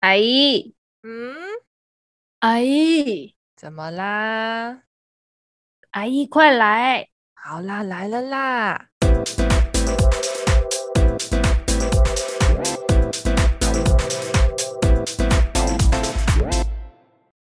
[0.00, 1.36] 阿姨，嗯，
[2.38, 4.84] 阿姨，怎么啦？
[5.90, 7.10] 阿姨，快来！
[7.34, 8.88] 好啦，来了啦！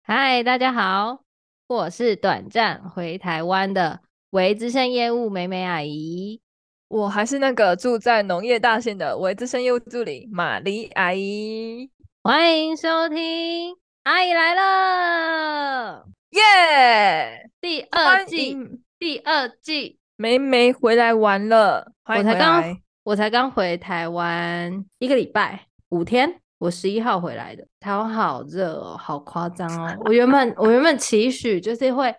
[0.04, 1.26] 嗨，大家好，
[1.68, 4.00] 我是短暂回台湾的
[4.30, 6.40] 维资深业务美美阿姨，
[6.88, 11.92] 我还是那个住在农业大县的维资深业务助理玛丽阿姨。
[12.28, 17.50] 欢迎收听，阿姨来了，耶、yeah!！
[17.62, 18.58] 第二季，
[18.98, 21.92] 第二季，梅梅回来玩了。
[22.04, 27.68] 我才刚，我才刚回台湾一个礼拜五天，我十一号回来的。
[27.80, 29.96] 台湾好热哦，好夸张哦！
[30.06, 32.12] 我原本我原本期许就是会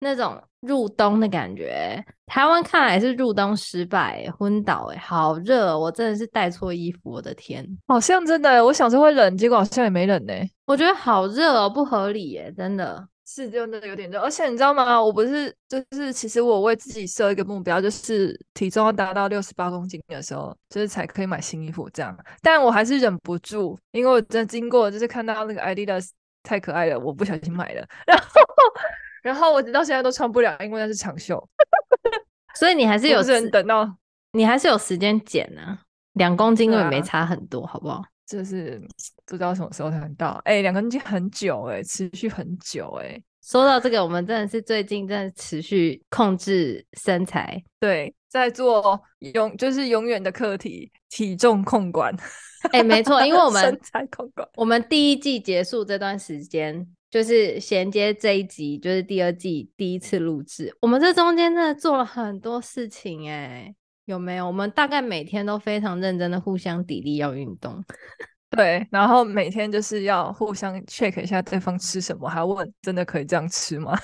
[0.00, 0.40] 那种。
[0.62, 10.34] 入冬的感觉，台湾看来是入冬失败，昏倒哎，好热，我真的是带错衣服，我的天，好像真的，我想说会冷，结果好像也没冷呢。
[10.66, 15.00] 我觉得好热哦，不合理耶，真的是真的有点热，而且你知道吗？
[15.00, 26.08] 我不是就是其实我为自己设一个目标，就是体重要达到六十八公斤的时候，就是才可以买新衣服这样，但我还是忍不住，因为我真的经过就是看到那个 Adidas
[26.42, 28.24] 太可爱了，我不小心买了， 然后。
[29.28, 31.38] 然后我直到现在都穿不了，因为那是长袖，
[32.54, 33.86] 所以你还是有人等到，
[34.32, 35.78] 你还是有时间减呢、啊。
[36.14, 38.02] 两公斤根本没差很多，好不好？
[38.26, 38.80] 就是
[39.26, 40.40] 不知道什么时候才能到。
[40.44, 43.22] 哎、欸，两公斤很久哎、欸，持续很久哎、欸。
[43.42, 48.98] 说到这个，我们真的是最近真的持续控制身材，对，在做
[49.34, 52.14] 永就是永远的课题，体重控管。
[52.72, 56.86] 哎、欸，没错，因为我们身材控管，我们第一季结束这段时间。
[57.10, 60.76] 就是衔接这一集，就是第二季第一次录制。
[60.80, 64.46] 我们这中间真的做了很多事情，哎，有没有？
[64.46, 67.82] 我们大概每天都非常认真的互相砥砺要运动，
[68.50, 73.98] 对，然后每天就是要互相 check 一下对方吃什么，还要问真的可以这样吃吗？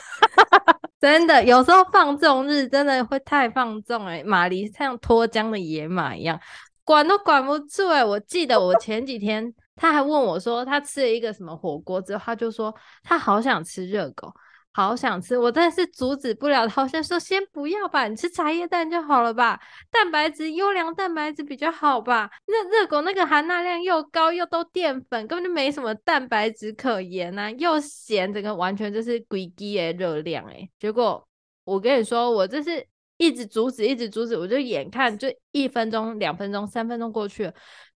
[0.99, 6.41] 真的，有时候放纵日真的会太放纵，哎，马黎像脱缰的野马一样，
[6.83, 9.55] 管都管不住，哎，我记得我前几天。
[9.77, 14.33] 他还问我说，他吃了一个什么火锅之后，他就说他好想吃热狗，
[14.73, 15.37] 好想吃。
[15.37, 22.31] 我真的是阻止不了他，好像说先不要吧，你吃茶叶蛋就好了吧，蛋白质优良蛋白质比较好吧。
[22.47, 30.71] 那热狗那个含钠量又高，又都淀粉，根本就没什么蛋白质可言啊，又咸，整个完全就是鬼鸡的热量诶。
[30.79, 31.27] 结果
[31.65, 32.87] 我跟你说，我这是
[33.17, 37.55] 一直阻止，一直阻止，我就眼看就一分钟、两分钟、三分钟过去了。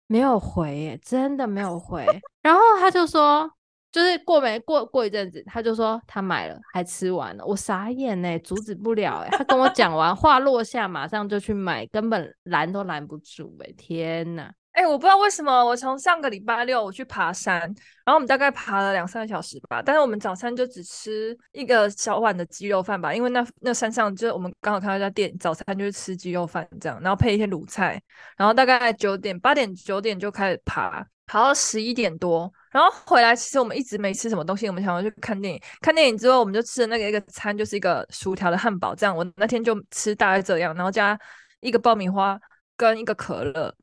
[0.06, 2.04] 没有回耶，真的没有回。
[2.42, 3.50] 然后他就说，
[3.90, 7.44] 就是过没过过一阵子，他就说他买了，还吃完了。
[7.44, 9.28] 我傻眼呢，阻止不了哎。
[9.30, 13.72] 他跟我讲完，话落下，马上就去买，根本拦都拦不住哎！
[13.76, 14.52] 天哪！
[14.76, 27.98] 哎、我不知道为什么，我从上个礼拜六我去爬山，然后我们大概爬了两三个小时吧，但是我们早餐就只吃一个小碗的鸡肉饭吧，因为那那山上就我们刚好看到一家店，早餐就是吃鸡肉饭这样，然后配一些卤菜，
[28.36, 41.18] 然后大概九点八点九点就开始爬，爬到十一点多，然后回来其实我们一直没吃什么东西，我们想要去看电影，看电影之后我们就吃的那个一个餐就是一个薯条的汉堡，这样我那天就吃大概这样，然后加
[41.60, 42.38] 一个爆米花
[42.76, 43.74] 跟一个可乐。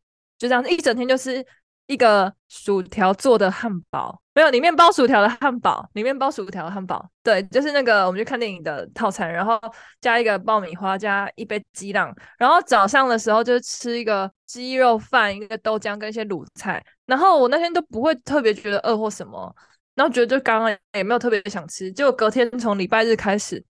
[0.44, 1.46] 就这样，一整天就是
[1.88, 9.58] 一个薯条做的汉堡，没有里面包薯条的汉堡，里面包薯条的汉堡，对，就是那个我们去看电影的套餐，然后
[10.02, 19.56] 加一个爆米花，加一杯鸡浪，然后早上的时候就吃一个鸡肉饭，一个豆浆跟一些卤菜，然后我那天都不会特别觉得饿或什么，
[19.96, 23.64] 然后觉得就刚刚也没有特别想吃，结果隔天从礼拜日开始，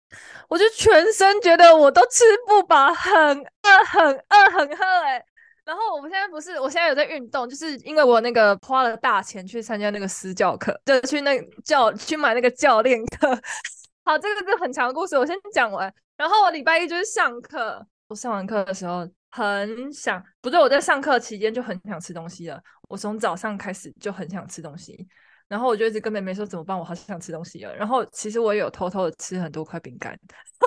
[0.48, 5.24] 我就全身觉得我都吃不饱，很饿，很饿，很饿，哎。
[5.66, 13.30] 然后我们现在不是，我现在有在运动，就是因为我那个花了大钱去参加那个私教课，就去那教去买那个教练课。
[14.04, 15.94] 好，这个是很长的故事，我先讲完。
[16.18, 22.62] 然后我礼拜一就是上课，我上完课的时候很想，不对，我在上课期间就很想吃东西了。
[22.90, 25.08] 我从早上开始就很想吃东西，
[25.48, 27.74] 然后我就一直跟妹妹说怎么办，我好想吃东西了。
[27.74, 30.20] 然后其实我有偷偷的吃很多块饼干，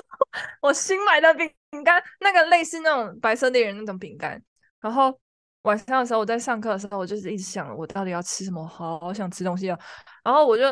[0.59, 1.49] 我新买的饼
[1.85, 4.41] 干，那个类似那种白色恋人那种饼干。
[4.81, 5.17] 然后
[5.63, 8.65] 晚上的时候，我在上课的时候，我就是一直想，我到底要吃什么？
[8.65, 9.79] 好，想吃东西啊！
[10.23, 10.63] 然后我就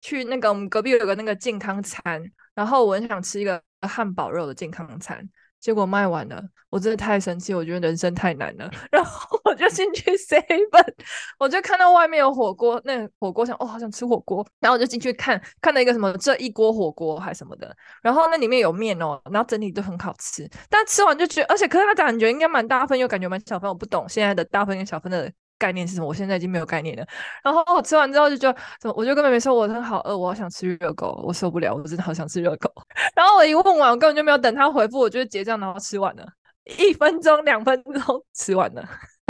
[0.00, 2.22] 去那个我们隔壁有个那个健康餐，
[2.54, 5.26] 然后我很想吃一个汉堡肉的健康餐。
[5.62, 8.68] 结果卖完了，我真的太生气，我觉得人生太难了。
[8.90, 10.92] 然后我就进去 seven，
[11.38, 14.44] 我就看到外面有火锅，那火锅想哦，好想吃火锅。
[14.58, 17.72] 然后我就进去看，看到一个什么这一锅火锅还什么的。
[18.02, 20.50] 然后那里面有面哦，然后整体都很好吃。
[20.68, 23.68] 但吃完就觉得，而且可是它感觉应该蛮大份，又感觉蛮小份。
[23.68, 25.30] 我不懂现在的大份跟小份的
[25.62, 27.06] 概念是什么，我现在已经没有概念了。
[27.44, 32.68] 然后我吃完之后就就，怎么我就跟妹妹说，我真的好饿，我好想吃热狗，我受不了，我真的好想吃热狗。
[33.14, 36.26] 然后我一问完，我根本就没有等他回复，我就结账，然后吃完了，
[36.78, 38.82] 一分钟、两分钟吃完了。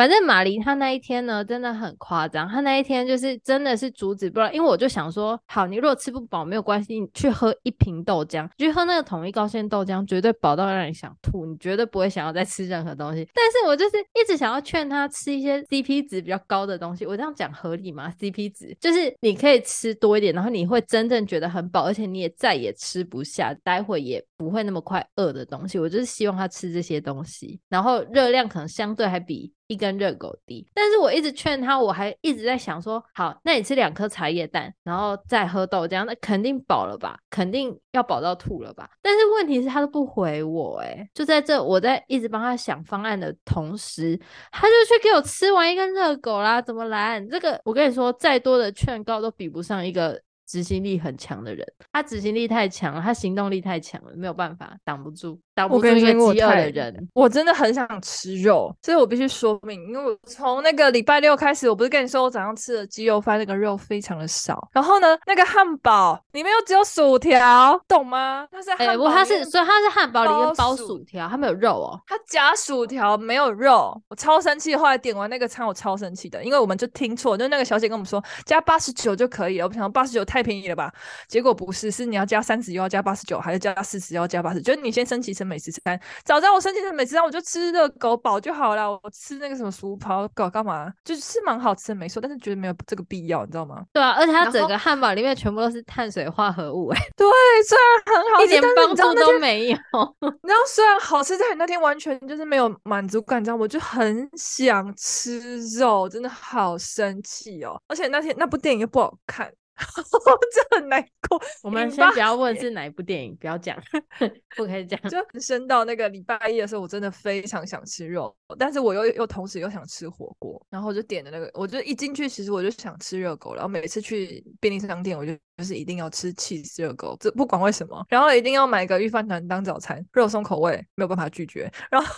[0.02, 2.48] 反正马黎他那一天呢，真的很夸张。
[2.48, 13.24] 他那一天就是真的是阻止不了，因为我就想说，好，你如果吃不饱没有关系，你去喝一瓶豆浆，去喝那个统一高纤豆浆，绝对饱到让你想吐，你绝对不会想要再吃任何东西。
[13.32, 17.06] 但是我就是一直想要劝他吃一些 CP 值比较高的东西。
[17.06, 25.78] 我这样讲合理吗？CP 值就是你可以吃多一点，然后你会真正觉得很饱，而且你也再也吃不下，待会也不会那么快饿的东西。
[25.78, 29.52] 我就是希望他吃这些东西，然后热量可能相对还比。
[29.68, 37.18] 一根热狗低，但是我一直劝他，我还一直在想说，好，那你吃两颗茶叶蛋，然后再喝豆浆，那肯定饱了吧？
[37.30, 38.90] 肯定要饱到吐了吧？
[39.00, 47.18] 但是问题是，他都不回我，哎，就在这，我在一直帮他想方案的同时，他就去给我吃完一根热狗啦，怎么来？
[47.30, 50.20] 这个我跟你说，再多的劝告都比不上一个。
[50.52, 57.24] 执行力很强的人，他执行力太强了，他行动力太强了，没有办法挡不住，挡不住一个饥饿的人我。
[57.24, 68.46] 我真的很想吃肉，所以我必须说明，因为我从那个礼拜六开始，我不是跟你说我早上吃的鸡肉饭，那个肉非常的少，然后呢，那个汉堡里面又只有薯条，懂吗？
[68.52, 74.76] 它是汉堡，欸，不，它是所以它是汉堡里面包薯条，它没有肉哦，它夹薯条没有肉，我超生气。
[74.76, 80.42] 后来点完那个餐，我超生气的，因为我们就听错，就那个小姐跟我们说加八十九就可以了，我不想八十九太。
[80.42, 80.92] 便宜了吧？
[81.28, 84.60] 结果不是，是你要加三十又要加八十九，还是加四十又要加八十？
[84.60, 86.00] 就是你先升级成美食餐。
[86.24, 88.90] 早知道我申请成美食餐，我就吃热狗堡就好了。
[88.90, 90.92] 我吃那个什么薯条搞干嘛？
[91.04, 93.82] 就是是蛮好吃的，没错，但是觉得没有这个必要，你知道吗？
[93.92, 97.26] 对啊，而且它整个汉堡里面全部都是碳水化合物，欸，哎，对，
[97.66, 99.76] 虽然很好 吃，一点帮助都没有。
[100.42, 103.62] 然后虽然好吃，但你那天完全就是没有满足感，你知道吗？
[103.62, 107.80] 我就很想吃肉，真的好生气哦！
[107.88, 109.52] 而且那天那部电影又不好看。
[110.70, 111.40] 这很难过。
[111.62, 113.76] 我们先不要问是哪一部电影，不要讲，
[114.56, 115.00] 不可以讲。
[115.08, 121.50] 就升到那个礼拜一的时候，我真的非常想吃肉，但是我又又同时又想吃火锅，然后我就点的那个。
[121.54, 132.08] 我就一进去，其实我就想吃热狗，然后每次去便利商店，我就就是一定要吃起司热狗，这不管为什么，然后一定要买个御饭团当早餐，肉松口味没有办法拒绝，然后。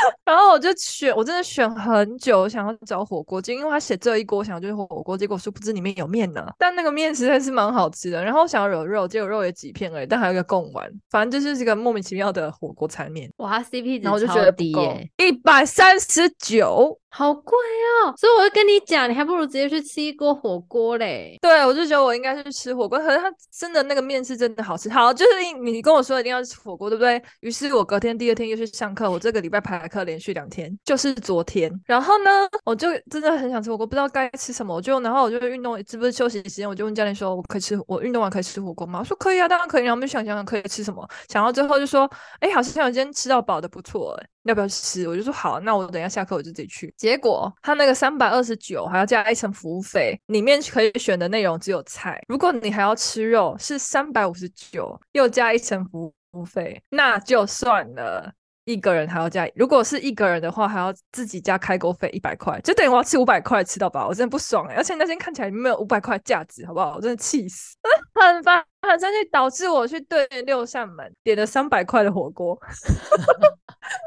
[0.24, 6.46] 然后我就选，我真的选很久，想要找火锅就，因为他写这一锅，想要就是火锅，结果殊不知里面有面呢。
[6.56, 8.22] 但那个面实在是蛮好吃的。
[8.22, 13.28] 然后我想要有肉，结果肉也几片而已，但还有一个贡丸，反正就是这个莫名其妙的火锅餐面。
[13.38, 16.96] 哇，CP 值超低，然后我就觉得不够，一百三十九。
[17.12, 17.58] 好贵
[18.04, 21.36] 哦，所以我就跟你讲，你还不如直接去吃一锅火锅嘞。
[21.42, 24.90] 对，我就觉得我应该去吃火锅，可是它真的那个面是真的好吃。
[24.90, 25.30] 好，就是
[25.62, 27.22] 你跟我说一定要吃火锅，对不对？
[27.40, 31.72] 于是我隔天第二天又去上课，我这个礼拜排课连续两天，就是昨天。
[31.86, 32.30] 然后呢，
[32.64, 36.68] 我就真的很想吃火锅，不知道该吃什么，我就然后我就运动，是不是休息时间？
[36.68, 38.98] 我就问教练说，我可以吃，我运动完可以吃火锅吗？
[38.98, 39.84] 我说可以啊，当然可以。
[39.84, 42.10] 然后我们就想想想可以吃什么，想到最后就说，
[42.40, 44.26] 哎，好像我今天吃到饱的不错，哎。
[44.44, 45.06] 要不要吃？
[45.08, 46.92] 我就说好，那我等一下下课我就自己去。
[46.96, 52.22] 结果他那个三百二十九还要加一层服务费，里面可以选的内容只有菜。
[52.28, 58.32] 如果你还要吃肉，是三百五十九又加一层服务费，那就算了。
[58.66, 66.94] 一个人还要加，如果是一个人的话，还要自己加开锅费一百块，就等于我要吃五百块吃到饱，我真的不爽哎、而且那天看起来没有五百块价值，好不好？
[66.94, 67.74] 我真的气死，
[68.14, 72.58] 很烦，很生气，导致我去对面六扇门点了三百块的火锅。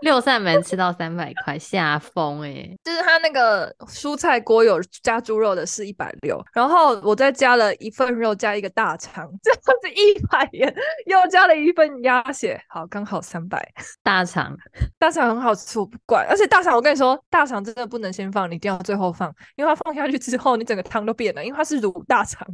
[0.01, 2.77] 六扇门吃到三百块，吓疯哎、欸！
[2.83, 10.73] 就是他那个蔬菜锅有加猪肉的是一百六，然后我再加了一份肉加一个大肠， 这样是一百元，
[11.07, 13.61] 又加了一份鸭血，好，刚好三百。
[14.03, 14.55] 大肠，
[14.97, 16.25] 大肠很好吃，我不管。
[16.29, 22.47] 而且大肠，我跟你说，大肠真的不能先放，你一定要最后放，因为它放下去之后，你整个汤都变了，因为它是卤大肠。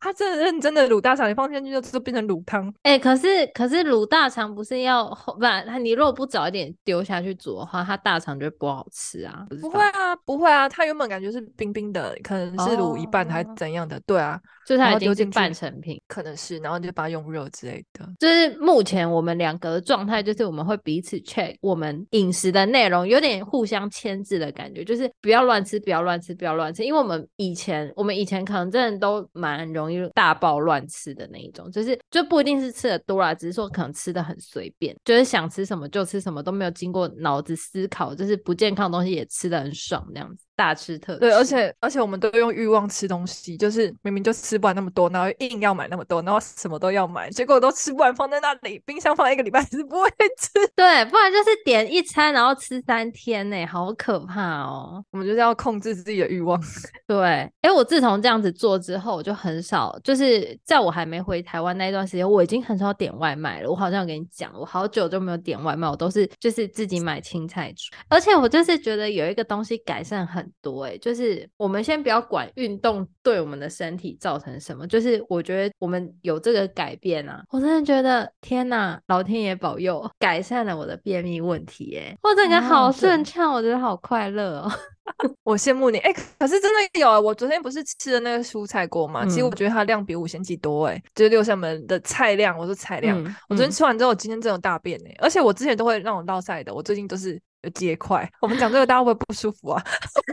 [0.00, 2.68] 它真的认真的卤大肠，你放进去就就变成卤汤。
[2.82, 9.46] 哎、欸，可是可是卤大肠不是要不然你如果不早一点丢下去煮的话，它大肠就不好吃啊。
[9.48, 13.96] 不，不会啊，不会啊，它原本感觉是冰冰的，可能是卤一半还是怎样的。
[13.96, 18.08] 哦、对啊，就是它已经是半成品，可能是，然后就把它用肉之类的。
[18.18, 26.84] 就是目前我们两个的状态，就是我们会彼此 check 我们饮食的内容，有点互相牵制的感觉，就是不要乱吃，不要乱吃，不要乱吃。
[26.84, 40.45] 因为我们以前，我们以前可能真的都蛮容易大爆乱吃的那一种，就是就不一定是吃的多啦，只是说可能吃的很随便，就是想吃什么就吃什么，都没有经过脑子思考，就是不健康的东西也吃的很爽这样子。
[40.56, 41.20] 大吃特吃。
[41.20, 50.08] 对，而且而且我们都用欲望吃东西，就是明明就吃不完那么多，然后硬要买那么多，然后什么都要买，结果都吃不完，放在那里冰箱放了一个礼拜是不会
[50.38, 50.50] 吃。
[50.74, 55.04] 对，不然就是点一餐然后吃三天呢，好可怕哦。
[55.10, 56.60] 我们就是要控制自己的欲望。
[57.06, 63.70] 对，哎，我自从这样子做之后，我就很少，就是在我还没回台湾那一段时间，我已经很少点外卖了。
[63.70, 67.94] 我好像有跟你讲，我好久就没有点外卖，我都是就是自己买青菜煮。
[68.08, 84.72] 而且我就是觉得有一个东西改善很多，哎，就是我们先不要管运动对我们的身体造成什么，就是我觉得我们有这个改变啊，我真的觉得天哪，老天爷保佑，改善了我的便秘问题，哎，我整个好顺畅，我觉得好快乐哦。
[85.44, 87.20] 我羡慕你哎、欸，可是真的有啊！
[87.20, 98.28] 我昨天不是吃了那个蔬菜锅嘛、嗯，其实我觉得它量比五仙鸡多哎、欸，就是六扇门的菜量，我说菜量、嗯，我昨天吃完之后，今天真的大便哎、而且我之前都会让我落晒的，我最近都是有结块。
[98.40, 99.82] 我们讲这个，大家会不会不舒服啊？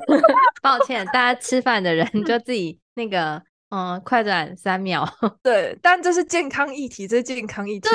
[0.62, 5.08] 抱歉，大家吃饭的人就自己那个嗯，快转三秒。
[5.42, 7.90] 对，但这是健康议题，这是健康议题。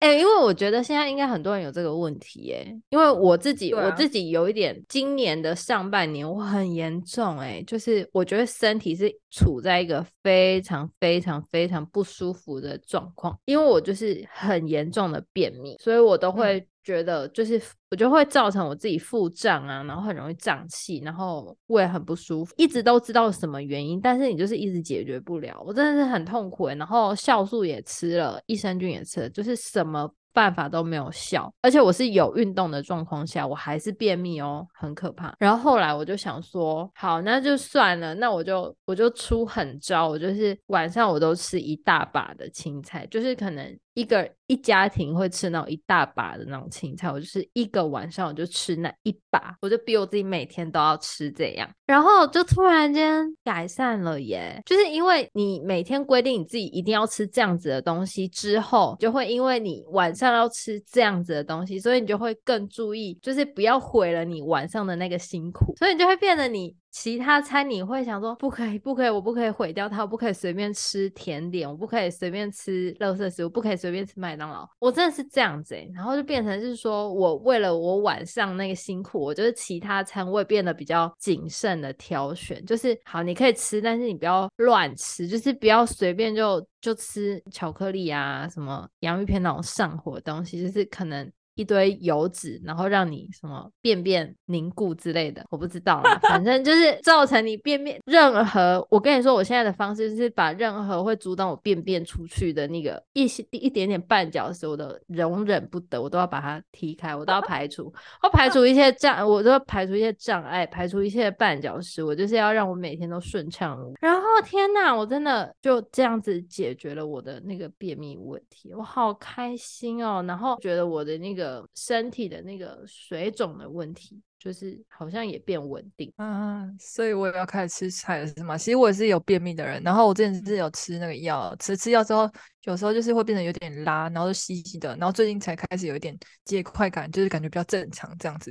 [0.00, 29.56] 哎、欸，因为我觉得现在应该很多人有这个问题，哎，因为我自己、啊、我自己有一点，今年的上半年我很严重，哎，就是我觉得身体是处在一个非常非常非常不舒服的状况，因为我就是很严重的便秘，所以我都会觉得就是我就会造成我自己腹胀啊，然后很容易胀气，然后胃很不舒服，一直都知道什么原因，但是你就是一直解决不了，我真的是很痛苦，然后酵素也吃了，益生菌也吃了，就是。
[29.60, 35.32] 什么办法都没有效，而且我是有运动的状况下，我还是便秘哦，很可怕。
[35.38, 43.78] 然后后来我就想说，好，那就算了，那我就我就出狠招，我就是晚上我都吃一大把的青菜，就是可能。
[44.00, 66.74] 一个一家庭会吃那种一大把的那种青菜，我就是一个晚上我就吃那一把，我就逼我自己每天都要吃这样，然后就突然间改善了耶，就是因为你每天规定你自己一定要吃这样子的东西之后，就会因为你晚上要吃这样子的东西，所以你就会更注意，就是不要毁了你晚上的那个辛苦，所以你就会变得你。
[66.90, 74.68] 其他餐你会想说不可以，不可以，我不可以毁掉它，我不可以随便吃甜点，我不可以随便吃垃圾食物，不可以随便吃麦当劳。
[74.80, 91.30] 我真的是这样子欸，然后就变成是说我为了我晚上那个辛苦，我就是其他餐我也变得比较谨慎的挑选，就是好你可以吃，但是你不要乱吃，就是不要随便就就吃巧克力啊，什么洋芋片那种上火的东西，就是可能。
[91.54, 98.00] 一堆油脂，然后让你什么便便凝固之类的，我不知道啦，反正就是造成你便便。
[98.06, 107.92] 任何，我跟你说，我现在的方式就是把任何会阻挡我便便出去的那个一些一点点绊脚石，我都容忍不得，我都要把它踢开，我都要排除，
[108.22, 113.78] 我排除一些障，我都要排除一些障碍，排除一些绊脚石，我就是要让我每天都顺畅。
[114.00, 120.24] 然后天哪，我真的就这样子解决了我的那个便秘问题，我好开心哦。
[120.26, 121.39] 然后觉得我的那个。
[121.74, 128.56] 身体的那个水肿的问题，就是好像也变稳定啊，所以我也要开始吃菜了，是吗？
[128.56, 132.30] 其实我也是有便秘的人，然后我之前是有吃那个药，吃吃药之后。
[132.64, 138.50] 有时候就是会变得有点拉，然后就稀稀的，然后最近才开始有一点结块感，就是感觉比较正常这样子。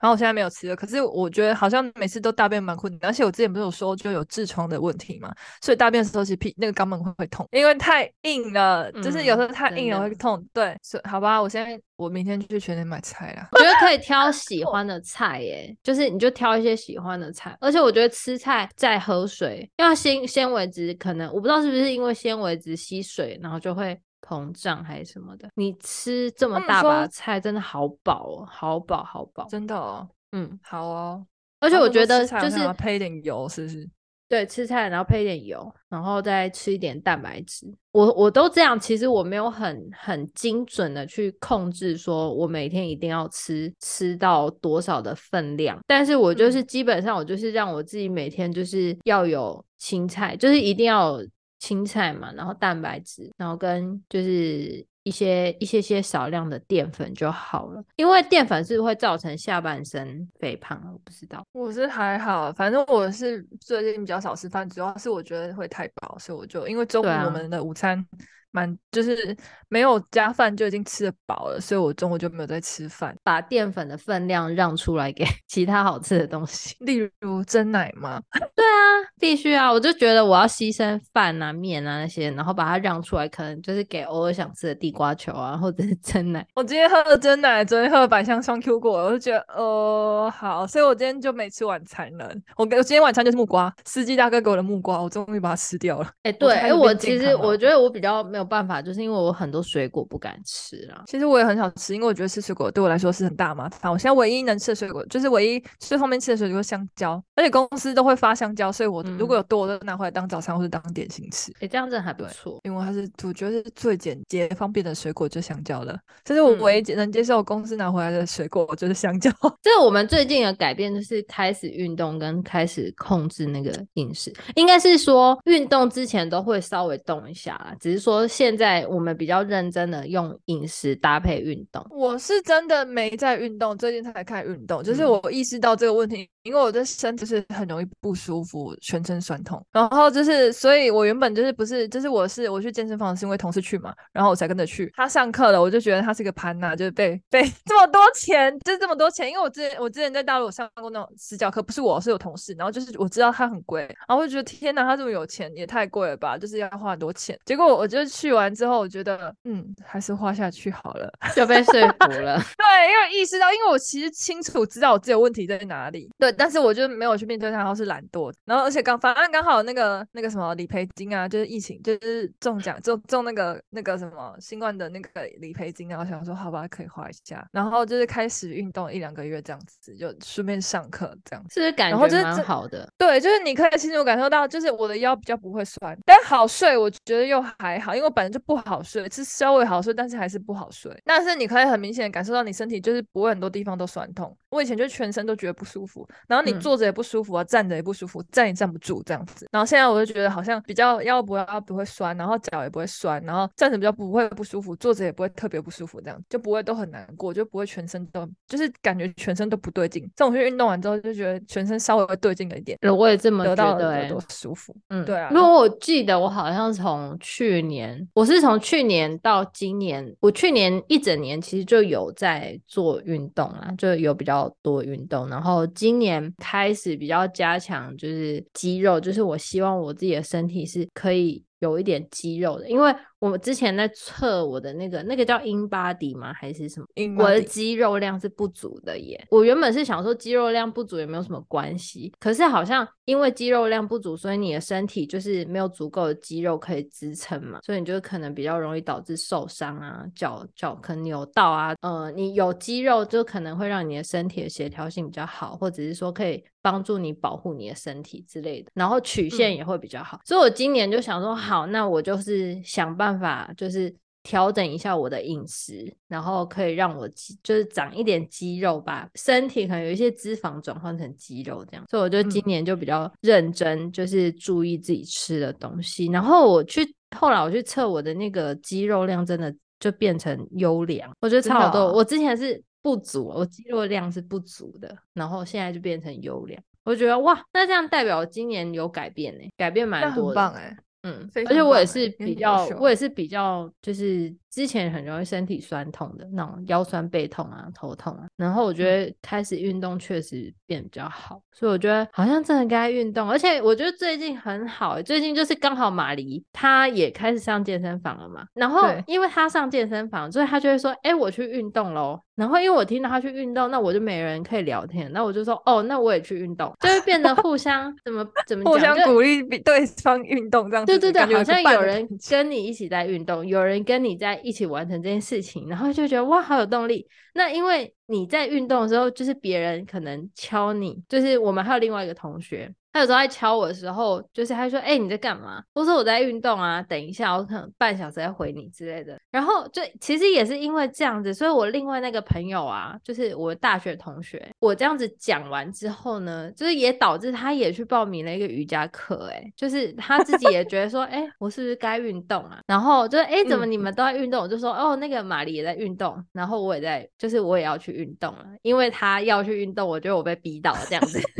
[0.00, 10.38] 然后我现在没有吃了，可是我觉得好像每次都大便蛮困难，而且我之前不是有说就有痔疮的问题嘛，所以大便的时候其实屁那个肛门会会痛，因为太硬了，就是有时候太硬了会痛。
[10.38, 13.48] 嗯、对，所以好吧，我现在我明天就去全联买菜啦。
[13.52, 25.48] 我觉得可以 挑喜欢的菜耶，就是你就挑一些喜欢的菜，而且我觉得吃菜再喝水，因为纤纤维质可能我不知道是不是因为纤维质吸水，然后就会膨胀还是什么的？
[25.56, 30.08] 你吃这么大把菜，真的好饱哦，好饱好饱，真的哦。
[30.30, 31.26] 嗯，好哦。
[31.58, 33.90] 而且我觉得就是配一点油，是不是？
[34.28, 37.66] 对，吃菜然后配一点油，然后再吃一点蛋白质。
[37.90, 45.76] 我我都这样，其实我没有很很精准的去控制，说我每天一定要吃吃到多少的分量。
[45.88, 51.26] 但是我就是基本上，我就是让我自己每天就是要有青菜，就是一定要有。
[51.60, 57.84] 青菜嘛，然后蛋白质，然后跟就是一些一些些少量的淀粉就好了。
[57.96, 61.44] 因为淀粉是会造成下半身肥胖，我不知道。
[61.52, 68.04] 我是还好，反正我是最近比较少吃饭，主要是我觉得会太饱，所以我就因为中午我们的午餐
[68.50, 69.36] 蛮就是
[69.68, 78.20] 没有加饭就已经吃得饱了，所以我中午就没有再吃饭，把淀粉的分量让出来给 其他好吃的东西， 例如蒸奶吗？
[78.54, 79.72] 对啊，必须啊！
[79.72, 86.46] 我就觉得我要牺牲饭啊、面啊那些，然后把它让出来，可能就是给偶尔想吃的地瓜球啊，或者是蒸奶。
[86.54, 92.30] 我今天喝了蒸奶，昨天喝了百香双 Q 果，我就觉得呃好，所以我今天就没吃晚餐了。
[92.56, 96.06] 我我今天晚餐就是木瓜，司机大哥给我的木瓜，我终于把它吃掉了。
[96.22, 101.04] 哎、欸，对，哎，我其实我觉得我比较没有办法，就是因为我很多水果不敢吃啊。
[101.06, 103.90] 其实我也很少吃，因为我觉得吃水果对我来说是很大麻烦。
[103.90, 111.50] 我现在唯一能吃的水果，就是唯一最方便吃的水果是香蕉，而且公司都会发香蕉，所以我如果有多，我都拿回来当早餐或者当点心吃。
[111.52, 115.98] 哎、欸，这样子还不错，因为它是我觉得是最简洁方便的水果，就是香蕉了。
[116.24, 119.30] 这是我唯一能接受公司拿回来的水果，就是香蕉。
[119.62, 131.84] 这个我们最近的改变就是开始运动跟开始控制那个饮食，应该是说运动之前都会稍微动一下啦，只是说现在我们比较认真的用饮食搭配运动。
[131.90, 136.30] 我是真的没在运动，最近才开始运动，就是我意识到这个问题。
[136.42, 144.90] 因为我的身就是很容易不舒服，全身酸痛，然后就是，所以我原本就是不是，就是我是我去健身房是因为同事去嘛，然后我才跟着去。
[144.96, 149.28] 他上课了，我就觉得他是个盘呐，就是被被这么多钱，就是这么多钱。
[149.28, 157.38] 因为我之前我之前在大陆有上过那种私教课，不是我是有同事，然后就是我知道他很贵，然后我就觉得天呐，他这么有钱也太贵了吧，就是要花很多钱。
[157.44, 162.40] 结果我就去完之后，我觉得嗯，还是花下去好了，就被说服了。
[162.56, 166.29] 对，因为意识到，因为我其实清楚知道我自己的问题在哪里，对。
[166.36, 182.88] 但是我就没有去面对它，然后是懒惰，然后而且刚反正刚好那个那个什么理赔金啊，就是疫情就是中奖中中那个那个什么新冠的那个理赔金，然后想说好吧可以花一下，然后就是开始运动一两个月这样子，就顺便上课这样子，是不是感觉蛮好的？
[182.96, 190.90] 对，就是你可以清楚感受到，就是我的腰比较不会酸，但好睡我觉得又还好，因为我本来就不好睡，是稍微好睡，但是还是不好睡。
[191.04, 197.00] 但是你可以很明显的感受到你身体就是不会很多地方都酸痛，我以前就全身都觉得不舒服，然后你坐着也不。
[197.10, 199.48] 舒服啊，站着也不舒服，站也站不住这样子。
[199.50, 210.08] 然后现在我就觉得好像比较腰不要不会酸，然后脚也不会酸，然后站着比较不会不舒服，坐着也不会特别不舒服，这样就不会都很难过，就不会全身都就是感觉全身都不对劲。
[210.14, 212.78] 这种去运动完之后就觉得全身稍微会对劲了一点。
[212.96, 214.72] 我也这么觉得，舒服。
[214.90, 215.30] 嗯，对啊。
[215.32, 226.90] 如果我记得我好像从去年，我是从去年到今年，我去年一整年其实就有在做运动啊，就有比较多运动，然后今年开始。
[227.00, 232.94] 比较加强就是肌肉，就是我希望我自己的身体是可以有一点肌肉的，因为。
[233.20, 236.32] 我之前在测我的那个，那个叫 InBody 吗？
[236.32, 239.26] 还是什么？In 我的肌肉量是不足的耶。
[239.30, 251.74] 我原本是想说肌肉量不足也没有什么关系，可是好像因为肌肉量不足，所以你的身体就是没有足够的肌肉可以支撑嘛，所以你就可能比较容易导致受伤啊，脚脚可能扭到啊。
[251.82, 260.16] 呃，你有肌肉就可能会让你的身体的协调性比较好，或者是说可以帮助你保护你的身体之类的，然后曲线也会比较好。
[260.18, 263.48] 嗯、所以我今年就想说，好，那我就是想办法。
[263.56, 267.08] 就是调整一下我的饮食，然后可以让我
[267.42, 271.84] 就是长一点肌肉吧，身体可能有一些脂肪转换成肌肉这样。
[271.90, 276.06] 所以我就今年就比较认真，就是注意自己吃的东西。
[276.06, 276.80] 然后我去
[277.16, 281.92] 后来我去测我的那个肌肉量，真的就变成优良，我觉得差好多。
[281.92, 286.62] 我之前是不足，我肌肉量是不足的，然后现在就变成优良。
[286.84, 290.76] 我觉得哇，那这样代表我今年有改变呢，改变蛮多的，棒哎。
[291.02, 294.34] 嗯，而且我也是比较，我也是比较，就是。
[294.50, 303.30] 之前很容易身体酸痛的那种腰酸背痛啊、头痛啊，然后我觉得开始运动确实变比较好，所以我觉得好像真的该运动。
[303.30, 320.98] 而且我觉得最近很好，最近就是刚好马黎他也开始上健身房了嘛，然后因为他上健身房，所以他就会说：“哎，我去运动喽。”然后因为我听到他去运动，那我就没人可以聊天，那我就说：“哦，那我也去运动。”就会变得互相怎么怎么讲，互相鼓励比对方运动这样子。
[320.98, 324.39] 对对对，好像有人跟你一起在运动，有人跟你在。
[324.40, 327.06] 一起完成这件事情，然后就觉得哇，好有动力。
[327.34, 332.74] 那因为你在运动的时候，就是别人可能敲你，就是我们还有另外一个同学。
[332.92, 349.28] 他有时候在敲我的时候，就是他说：“哎、欸，你在干嘛？”我说：“我在运动啊，等一下，我可能半小时再回你之类的。”然后就其实也是因为这样子，所以我另外那个朋友啊，就是我大学同学，我这样子讲完之后呢，就是也导致他也去报名了一个瑜伽课。
[349.32, 361.20] 哎，就是他自己也觉得说：“哎、欸，我是不是该运动啊？”然后就是：“哎、欸，怎么你们都在运动？”我就说：“哦，那个玛丽也在运动，然后我也在，就是我也要去运动了，因为他要去运动，我觉得我被逼到了这样子。”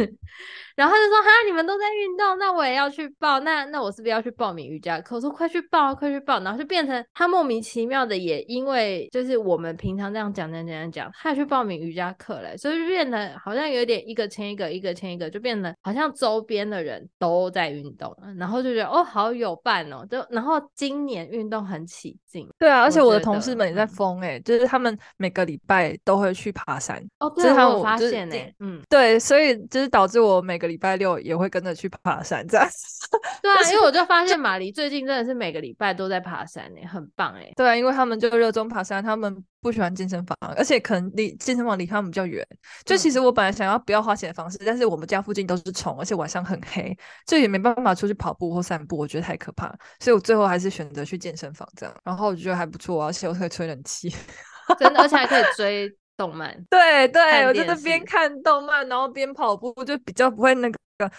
[0.77, 3.41] 然后他就说：“哈，你们都在运动，那我也要去报。
[3.41, 5.17] 那那我是不是要去报名瑜伽课？
[5.17, 6.41] 我说快去报，快去报。
[6.41, 20.07] 然后就变成他莫名其妙的，也因为就是我们平常这样讲讲讲讲，他也去报名瑜伽课嘞，所以就变得好像有点一个牵一个，一个牵一个，就变得好像周边的人都在运动了，然后就觉得哦，好有伴哦。
[20.11, 32.67] 就然后今年运动很起劲，对啊，而且我的同事们也在疯哎、欸，就是他们每个礼拜都会去爬山哦，对，我有发现呢、欸，嗯，对，所以就是导致我每个礼拜六也会跟着去爬山，这样。
[33.43, 37.53] 对啊，因为我就发现马黎最近真的是每个礼拜都在爬山呢、欸，很棒诶、欸。
[37.57, 42.47] 对啊，因为他们就热衷爬山，他们不喜欢健身房，而且可能离健身房离他们比较远。
[42.85, 49.69] 就其实我本来想要不要花钱的方式，嗯、但是我们家附近都是虫，而且晚上很黑，就也没办法出去跑步或散步，我觉得太可怕，
[50.01, 51.95] 所以我最后还是选择去健身房这样。
[52.05, 54.15] 然后我觉得还不错，而且我可以吹冷气，
[54.79, 56.55] 真的，而且还可以追动漫。
[56.69, 60.79] 对对，我就是边看动漫然后边跑步，就比较不会那个。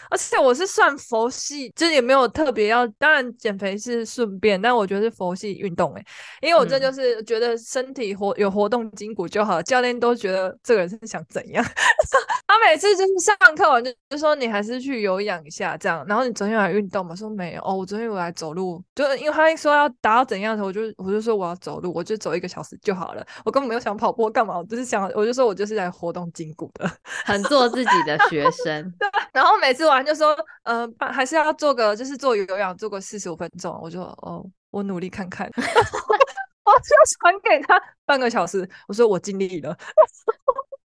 [0.09, 6.05] 而且我是算佛系，就是也没有特别要，当然减肥是顺便，但我觉得是佛系运动诶、欸，
[6.47, 17.15] 因为我这就是觉得身体活有活动筋骨就好，教练都觉得这个人是想怎样，他每次就是上课完就就说你还是去有氧一下这样，然后你昨天有来运动嘛？
[17.15, 26.87] 说没有哦，我昨天有来走路，就是因为他一说要达到怎样的，我就我就说我要走路，我就走一个小时就好了，我根本没有想跑步干嘛，我就是想我就说我就是来活动筋骨的，
[27.25, 29.71] 很做自己的学生， 对，然后每。
[29.71, 33.79] 每次完就说，呃，还是要做个，就是做有氧，做个四十五分钟。
[33.81, 38.69] 我就哦，我努力看看， 我就传给他半个小时。
[38.89, 39.73] 我说我尽力了。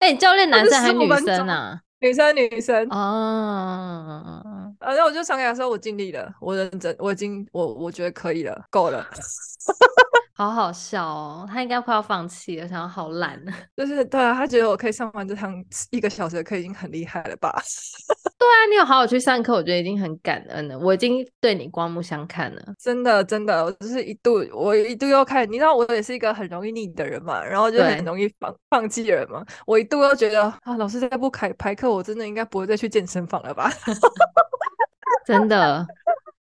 [0.00, 1.80] 哎、欸，教练男生还是女生啊？
[2.00, 2.88] 女生，女生。
[2.88, 4.42] 啊，
[4.80, 9.06] 然后我就想给他说我尽力了，我认真，我已经，我我觉得可以了，够了。
[10.40, 13.38] 好好笑哦，他应该快要放弃了，想要好懒。
[13.76, 15.54] 就是对啊，他觉得我可以上完这堂
[15.90, 17.62] 一个小时的课已经很厉害了吧？
[18.40, 20.78] 对啊，你有好好去上课，我觉得已经很感恩了。
[20.78, 29.44] 我已经对你刮目相看了，真的真的，我就是一度我一度又看，你知道我也是一个很容易腻的人嘛，然后就很容易放放弃的人嘛。
[29.66, 33.70] 我一度又觉得啊，老师再不开排课，我真的应该不会再去健身房了吧？
[35.26, 35.86] 真的。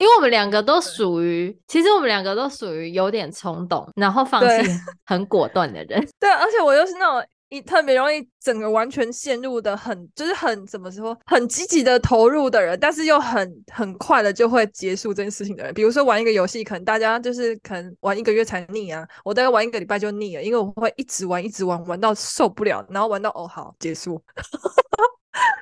[0.04, 4.70] 因为我们两个都属于，其实我们两个都属于有点冲动，然后放弃
[5.06, 6.06] 很果断的人。
[6.20, 15.72] 对，而且我又是那种一特别容易整个完全陷入的很，就是很怎么说，很积极的投入的人，但是又很很快的就会结束这件事情的人。
[15.72, 24.20] 比如说玩一个游戏，可能大家就是可能玩一个月才腻啊，我大概玩一个礼拜就腻了，因为我会一直玩，一直玩，玩到受不了，然后玩到哦好结束。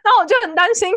[0.02, 0.92] 然后我就很担心，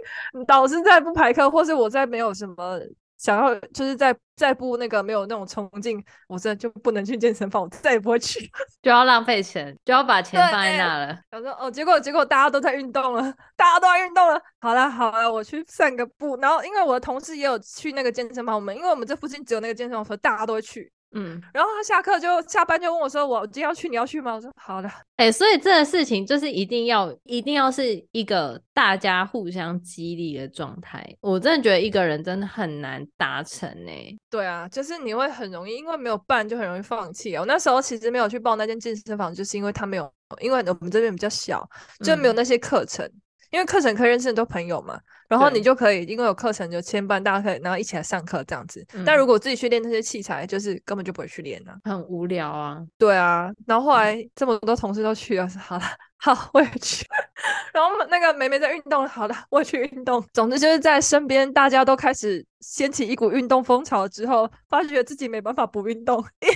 [0.47, 2.79] 导师再不排课，或是我再没有什么。
[3.25, 8.39] 想要就是再再不那个没有那种冲劲，我真的就不能去健身房，我再也不会去，
[8.83, 11.19] 就要浪费钱，就要把钱放在那了。
[11.31, 13.23] 想说哦，结果结果大家都在运动了，
[13.55, 14.39] 大家都在运动了。
[14.59, 16.37] 好了好了，我去散个步。
[16.37, 20.91] 然后因为我的同事也有去那个健身房，我们因为我们这附近只有那个健身房，所以大家都会去。
[21.17, 31.03] 嗯，然后他下课就下班就问我说：“我今天要去，你要去吗？”我说：“好的。”哎，所以这个事情就是一定要一定要是一个大家互相激励的状态。
[31.21, 33.91] 我真的觉得一个人真的很难达成呢。
[34.29, 37.33] 对啊，就是你会很容易因为没有伴就很容易放弃。
[37.37, 41.65] 我那时候其实没有去报那间健身房，就是因为他没有，因为我们这边比较小，
[42.03, 43.05] 就没有那些课程。
[43.05, 48.85] 嗯因为课程可以认识很多朋友嘛，然后你就可以因为有课程就牵绊，大家可以然后一起来上课这样子。
[48.93, 52.81] 嗯、但如果自己去练那些器材，就是根本就不会去练了，很无聊啊。
[52.97, 55.83] 对啊，然后后来这么多同事都去了，好了，
[56.17, 57.05] 好我也去。
[57.73, 60.23] 然后那个梅梅在运动，好了，我也去运动。
[60.33, 66.55] 总之就是在身边大家都开始掀起一股运动风潮之后，发觉自己没办法不运动，因为。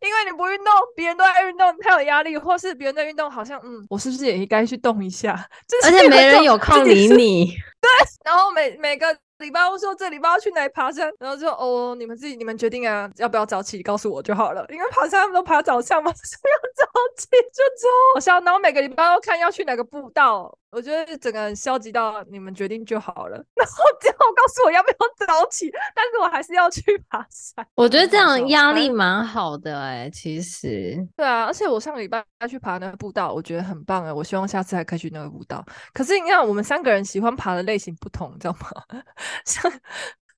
[0.00, 5.48] 因为你不运动，别人都在运动，太有压力；或是别人在运动，好像嗯，我是不是也应该去动一下？
[5.84, 7.46] 而且没人有空理你。
[7.80, 7.90] 对，
[8.24, 9.16] 然后每每个。
[9.38, 14.64] 礼拜我说这礼拜要去哪里爬山，然后就哦，你们自己你们决定啊，要不要早起告诉我就好了。
[14.68, 17.88] 因为爬山他们都爬早上嘛，所 以要早起就走。
[18.14, 23.36] 好像然后每个礼拜要看要去哪个步道，我觉得整个人消极到你们决定就好了。
[23.54, 27.64] 然后最后告诉我要不要早起，但是我还是要去爬山。
[27.74, 30.96] 我觉得这样压力蛮好的哎、欸，其实。
[31.14, 35.64] 对啊，而且我上个礼拜要去爬那个步道，我觉得很棒哎，我希望下次还可以去那个步道。
[35.92, 39.02] 可是你看，我们三个人喜欢爬的类型不同，你知道吗？
[39.44, 39.70] 像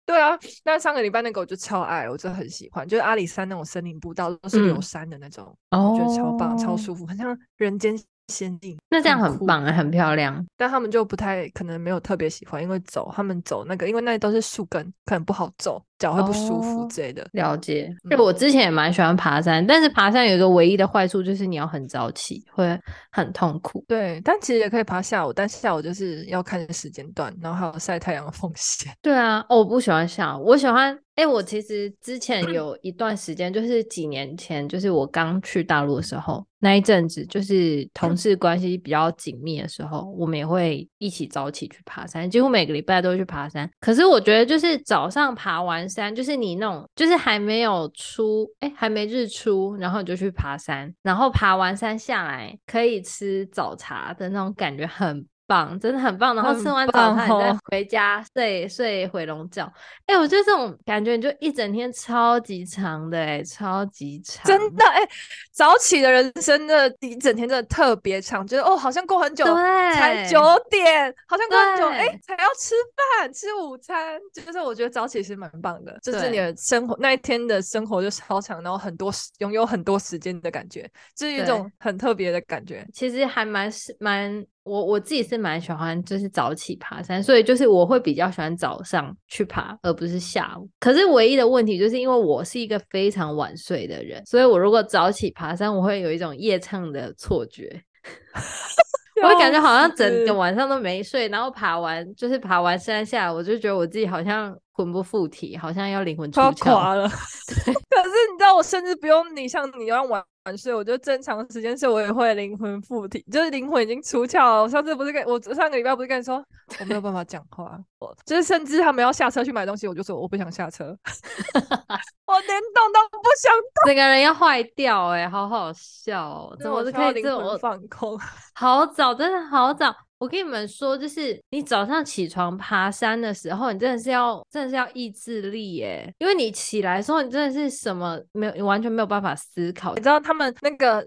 [0.06, 7.96] 对啊，那上个礼拜那个我就超爱，我真的很喜欢，就是阿里山那种森林步道，都是有山的那种，嗯、我觉得超棒、超舒服，很像人间
[8.28, 8.76] 仙境。
[8.90, 10.44] 那这样很棒啊，很漂亮。
[10.56, 17.22] 但他们就不太可能没有特别喜欢，因为走他们走那个，因为那都是树根，可能不好走，脚会不舒服之类的。
[17.22, 22.78] 哦、了解，就我之前也蛮喜欢爬山，但是爬山有一个唯一的坏处就是你要很早起，会
[23.10, 23.82] 很痛苦。
[23.88, 28.92] 对，但其实也可以爬下午，但下午就是要看时间段，然后还有晒太阳的风险。
[29.00, 30.98] 对啊，哦，我不喜欢下午，我喜欢。
[31.16, 43.70] 哎、欸，我其实之前有一段时间，就是几年前，就是我刚去大陆的时候，那一阵子就是同事关系比较紧密的时候，我们也会一起早起去爬山，几乎每个礼拜都会去爬山。
[43.78, 55.24] 可是我觉得，就是早上爬完山，就是你那种，就是还没有出，哎、还没日出，然后你就去爬山，然后爬完山下来可以吃早茶的那种感觉很。
[55.46, 56.34] 棒，真的很棒。
[56.34, 59.64] 然后吃完早餐，再回家睡睡回笼觉。
[60.06, 64.44] 哎、欸，我觉得这种感觉，你就一整天超级长的、欸，哎，超级长。
[64.44, 65.08] 真的，哎、欸，
[65.52, 72.74] 早起的人生的一整天真的特别长，觉得哦，好像过很久，才九点，好像过很久，哎、欸，才要吃
[73.20, 74.18] 饭吃午餐。
[74.32, 82.86] 就是我觉得早起是蛮棒的，就是你的生活那一天的生活就超长，然后很多拥有很多时间的感觉，就是一种很特别的感觉。
[82.92, 84.44] 其实还蛮是蛮。
[84.64, 90.68] 我我自己是蛮喜欢，就是早起爬山，所以就是我会比较喜欢早上去爬，而不是下午。
[90.80, 97.78] 可是唯一的问题就是因为我是一个非常晚睡的人，所以我如果早起爬山，我会有一种夜唱的错觉，
[99.22, 107.06] 我会感觉好像整个晚上都没睡，然后爬完就是爬完山下来，我就觉得我自己好像魂不附体，好像要灵魂出窍了。
[107.48, 110.24] 对， 可是你知道，我甚至不用你像你要晚。
[110.44, 114.62] 晚睡，我就正常时间睡，我也会灵魂附体，就是灵魂已经出窍了。
[114.62, 116.44] 我上次不是跟我上个礼拜不是跟你说
[116.80, 128.18] 我没有办法讲话，我就是甚至他们要下车去买东西，我就说我不想下车， 我连动都不想动，整个人要坏掉哎、欸，好好笑、喔， 怎么是可以这么放空？
[128.54, 129.96] 好早，真的好早。
[130.24, 139.94] 我跟你们说，就是你早上起床爬山的时候，你真的是要，真的是要意志力耶，因为你起来的时候，你真的是什么没有，你完全没有办法思考。
[139.94, 141.06] 你知道他们那个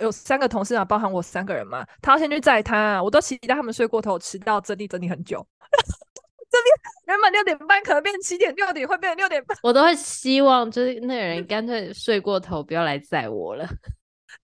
[0.00, 5.46] 有三个同事啊，包含我三个人嘛，他要先去载他啊，我都期待他们睡过头，迟到整理整理很久。
[6.50, 6.74] 这边
[7.06, 13.64] 原本六点半，可能变七点，六点会变成六点半，我都会希望就是那个人 干脆睡过头，不要来载我了。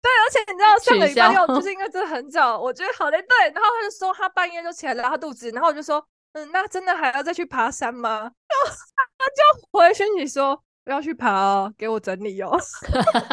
[0.02, 3.22] 对，而且你知道上个礼拜六就是因为真的很早，我觉得好累。
[3.22, 8.10] 对，然后他就说他半夜就起来拉肚子，然后我就说，嗯，那真的还要再去爬山吗？
[8.20, 8.76] 然后
[9.16, 12.58] 他就回讯息说不要去爬哦，给我整理哦。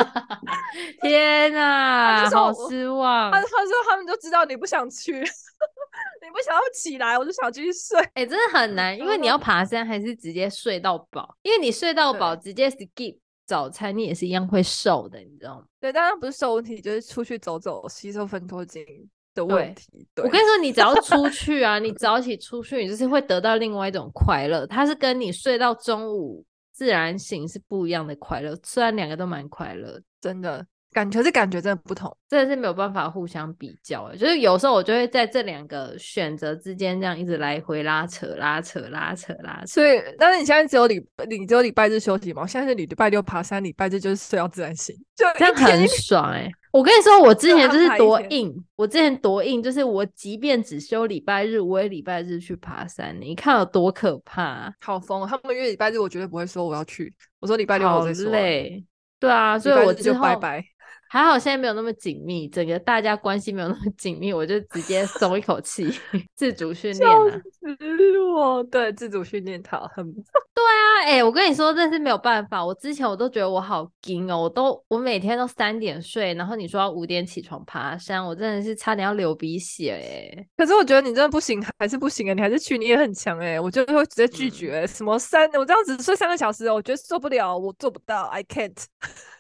[1.01, 3.32] 天哪，好失望。
[3.32, 5.13] 他他说他们就知道你不想去，
[6.21, 7.99] 你不想要起来，我就想继续睡。
[7.99, 13.17] 哎、欸，真的很难，因为你要爬山还是直接睡到饱，因为你睡到饱直接 skip。
[13.49, 15.65] 早餐你也是一样会瘦的，你知道吗？
[15.79, 18.85] 对，当然不是瘦问题，就是出去走走，吸收分多精
[19.33, 20.07] 的问题。
[20.17, 30.63] 我跟你说，你只要出 去啊，你早起出去，你就是会得到另外一种快乐，它是跟你睡到中午自然醒是不一样的快乐，虽然两个都蛮快乐，真的。
[30.91, 34.12] 感觉是感觉真的不同，真的是没有办法互相比较。
[34.15, 39.67] 就是有时候我就会在这两个选择之间这样一直来回拉扯、拉扯、拉扯、拉扯。
[39.67, 42.45] 所以，但是你现在只有礼，你只有礼拜日休息吗？
[42.47, 46.52] 现在是礼拜六爬山，礼拜日就是睡到自然醒，就这样很爽哎、欸！
[46.71, 53.15] 我跟你说，我之前就是多硬，我之前多硬，就是我即便只休礼拜日，我也礼拜日去爬山。
[53.19, 54.73] 你看有多可怕、啊？
[54.82, 55.28] 好疯！
[55.28, 57.13] 他们约礼拜日，我绝对不会说我要去。
[57.39, 58.25] 我说礼拜六我再说。
[58.25, 58.84] 好累。
[59.19, 60.63] 对啊，所以我就拜拜。
[61.11, 65.91] 还好现在没有那么紧密，整个大家关系没有那么紧密，我就直接松一口气，
[66.35, 68.63] 自主训练了。
[68.69, 71.05] 对，自主训练好，很对啊。
[71.05, 72.63] 哎、欸，我跟你说，真是没有办法。
[72.63, 80.45] 我之前我都觉得我好惊哦，我都我每天都三点睡，然后你说要五点起床爬山，我真的是差点要流鼻血哎。
[80.55, 82.33] 可是我觉得你真的不行，还是不行啊！
[82.35, 84.81] 你还是去，你也很强哎，我就会直接拒绝。
[84.81, 85.49] 嗯、什么三？
[85.53, 88.77] 我这样子睡三个小时，我觉得做不了，我做不到，I can't。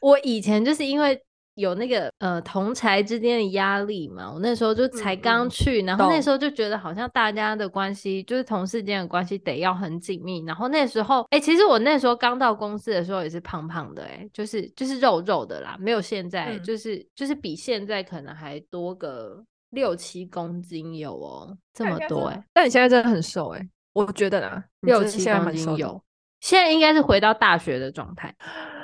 [0.01, 1.21] 我以前就是因为。
[1.59, 26.01] 有那个呃同才之间的压力嘛，我那时候就才刚去，然后那时候就觉得好像大家的关系就是同事间的关系得要很紧密，然后那时候哎、欸，其实我那时候刚到公司的时候也是胖胖的、欸，哎，就是就是肉肉的啦，没有现在，嗯、就是就是比现在可能还多个六七公斤有哦，这么多哎、欸，但你现在真的很瘦哎、欸，我觉得啦，六七公斤有，
[26.39, 28.33] 现在应该是回到大学的状态。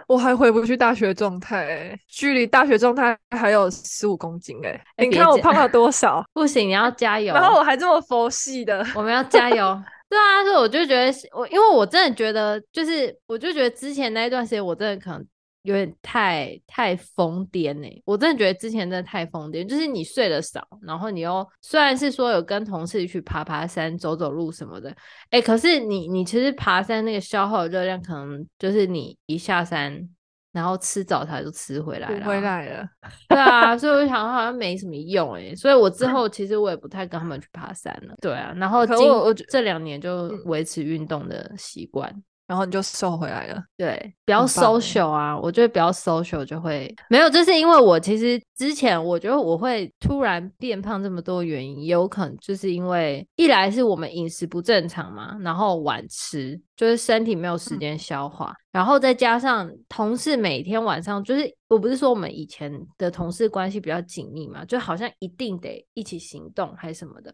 [0.08, 5.06] 我还回不去大学状态，距离大学状态还有十五公斤哎、欸！
[5.06, 6.24] 你看我胖了多少？
[6.34, 7.34] 不行，你要加油。
[7.34, 9.82] 然后我还这么佛系的，我们要加油。
[10.08, 15.26] 对啊，所以我就觉得我，因为我真的觉得，就是我就觉得之前那一段时间，我真的可能
[15.66, 17.88] 有点太太疯癫呢。
[18.06, 24.90] 我真的觉得之前真的太疯癫，就是你睡得少，然后你又虽然是说有跟同事去爬爬山、走走路什么的，
[25.32, 30.08] 哎、欸，可是你你其实爬山那个消耗的热量，可能就是你一下山。
[30.56, 32.88] 然后吃早餐就吃回来了，回来了，
[33.28, 42.10] 对啊，所以我想好像 没什么用哎，所以我之后其实我也不太跟他们去爬山了，对啊，然后我我这两年就维持运动的习惯。
[42.48, 67.34] 然后你就瘦回来了，对，比较 social 啊，我觉得比较 social 就会没有，就是因为我其实之前我觉得我会突然变胖这么多原因，有可能就是因为一来是我们饮食不正常嘛，然后晚吃，就是身体没有时间消化，嗯、然后再加上同事每天晚上就是，我不是说我们以前的同事关系比较紧密嘛，就好像一定得一起行动还是什么的。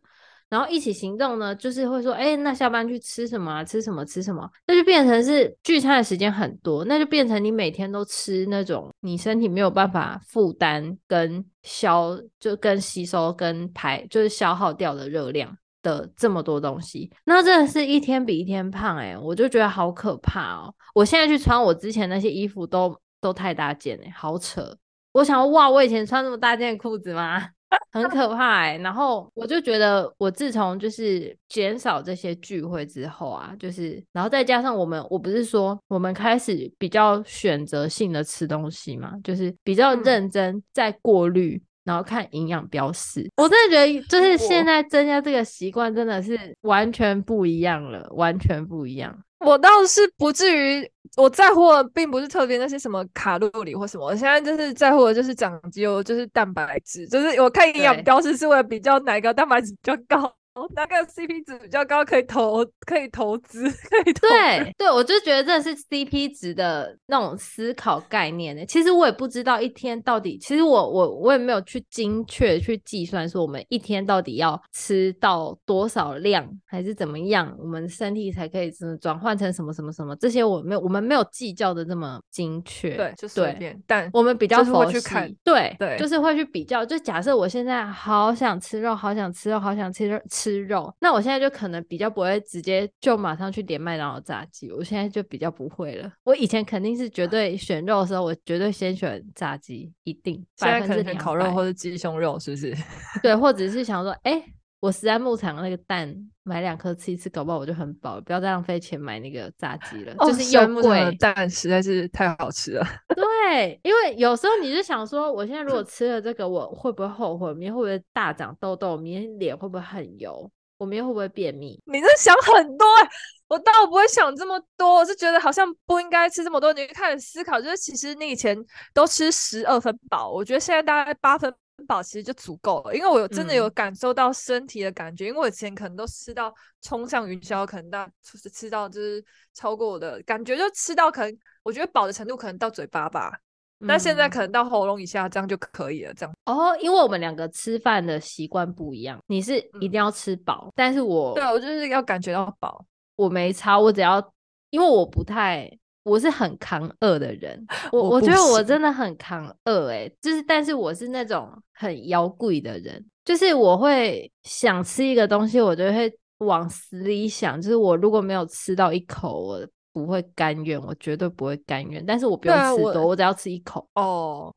[0.51, 3.63] 然后一起行动呢，就是会说，哎，那下班去吃什么？
[3.63, 4.05] 吃什么？
[4.05, 4.47] 吃什么？
[4.67, 20.75] 那就变成是聚餐的时间很多，那就变成你每天都吃那种你身体没有办法负担跟消，就跟吸收跟排，就是消耗掉的热量的这么多东西，那真的是一天比一天胖哎，我就觉得好可怕哦！
[20.93, 24.75] 我现在去穿我之前那些衣服都都太大件哎，好扯！
[25.13, 27.47] 我想说，哇，我以前穿这么大件裤子吗？
[27.91, 43.29] 很可怕然后我就觉得，我自从就是减少这些聚会之后啊，就是，然后再加上我们，我不是说我们开始比较选择性的吃东西嘛，就是比较认真在过滤，嗯、然后看营养标示。
[43.37, 49.17] 我真的觉得，就是现在增加这个习惯，真的是完全不一样了，完全不一样。
[49.45, 60.33] 我倒是不至于，我在乎的并不是特别那些什么卡路里或什么，我现在就是在乎的就是长肌肉，就是蛋白质，就是我看营养标识是为了比较哪个蛋白质比较高。
[60.75, 64.27] 那个 CP 值比较高，可以投，可以投资， 可以投。
[64.27, 68.65] 对对，我就觉得这是 CP 值的那种思考概念呢。
[68.65, 82.97] 其实我也不知道一天到底，其实我我我也没有去精确去计算说我们一天到底要吃到多少量，还是怎么样，我们身体才可以什么转换成什么什么什么这些，我没有，我们没有计较的这么精确。
[82.97, 83.81] 对，就随便。
[83.87, 86.85] 但我们比较会去看，对对，就是会去比较。
[86.85, 90.40] 就假设我现在好想吃肉，好想吃肉，好想吃肉吃。
[90.41, 96.11] 吃肉，那我现在就可能比较不会直接就马上去点麦当劳炸鸡，我现在就比较不会了。
[96.23, 100.43] 我以前肯定是绝对选肉的时候，我绝对先选炸鸡，一定。
[100.55, 102.75] 现在可能烤肉或者鸡胸肉，是不是？
[103.21, 110.13] 对，或者是想说，哎、欸，我实在牧场那个蛋买两颗吃一次，搞不好我就很饱，不要再浪费钱买那个炸鸡了。
[110.17, 112.85] 哦、就是又贵，蛋实在是太好吃了。
[113.15, 117.53] 对，因为有时候你就想说，我现在如果吃了这个，我会不会后悔？
[117.53, 118.97] 明天会不会大长痘痘？
[118.97, 120.51] 明天脸会不会很油？
[120.79, 121.79] 我明天会不会便秘？
[121.85, 123.09] 你在想很多、欸，
[123.49, 126.73] 我倒不会想这么多，我是觉得好像不应该吃这么多。
[126.73, 128.57] 你就开始思考，就是其实你以前
[128.95, 131.53] 都吃十二分饱，我觉得现在大概八分
[131.85, 132.95] 饱其实就足够了。
[132.95, 143.39] 因为我有真的有感受到身体的感觉，嗯、因为我以前可能都吃到冲上云霄，可能到就是吃到就是超过我的感觉，就吃到可能我觉得饱的程度可能到嘴巴吧。
[143.87, 146.13] 但现在可能到喉咙以下，这样就可以了。
[146.13, 149.19] 这样哦，因为我们两个吃饭的习惯不一样。
[149.25, 152.85] 你是一定要吃饱，嗯、但是我对我就是要感觉到饱。
[153.15, 154.33] 我没差，我只要
[154.69, 155.67] 因为我不太，
[156.03, 157.65] 我是很扛饿的人。
[157.91, 169.67] 我我，我觉得我真的很扛饿，哎，就是但是我是那种很妖贵的人，就是我会想吃一个东西，我就会往死里想，就是我如果没有吃到一口，我。
[169.93, 172.01] 不会甘愿，我绝对不会甘愿。
[172.05, 173.85] 但是我不用吃多，我，我只要吃一口。
[173.95, 174.49] 哦，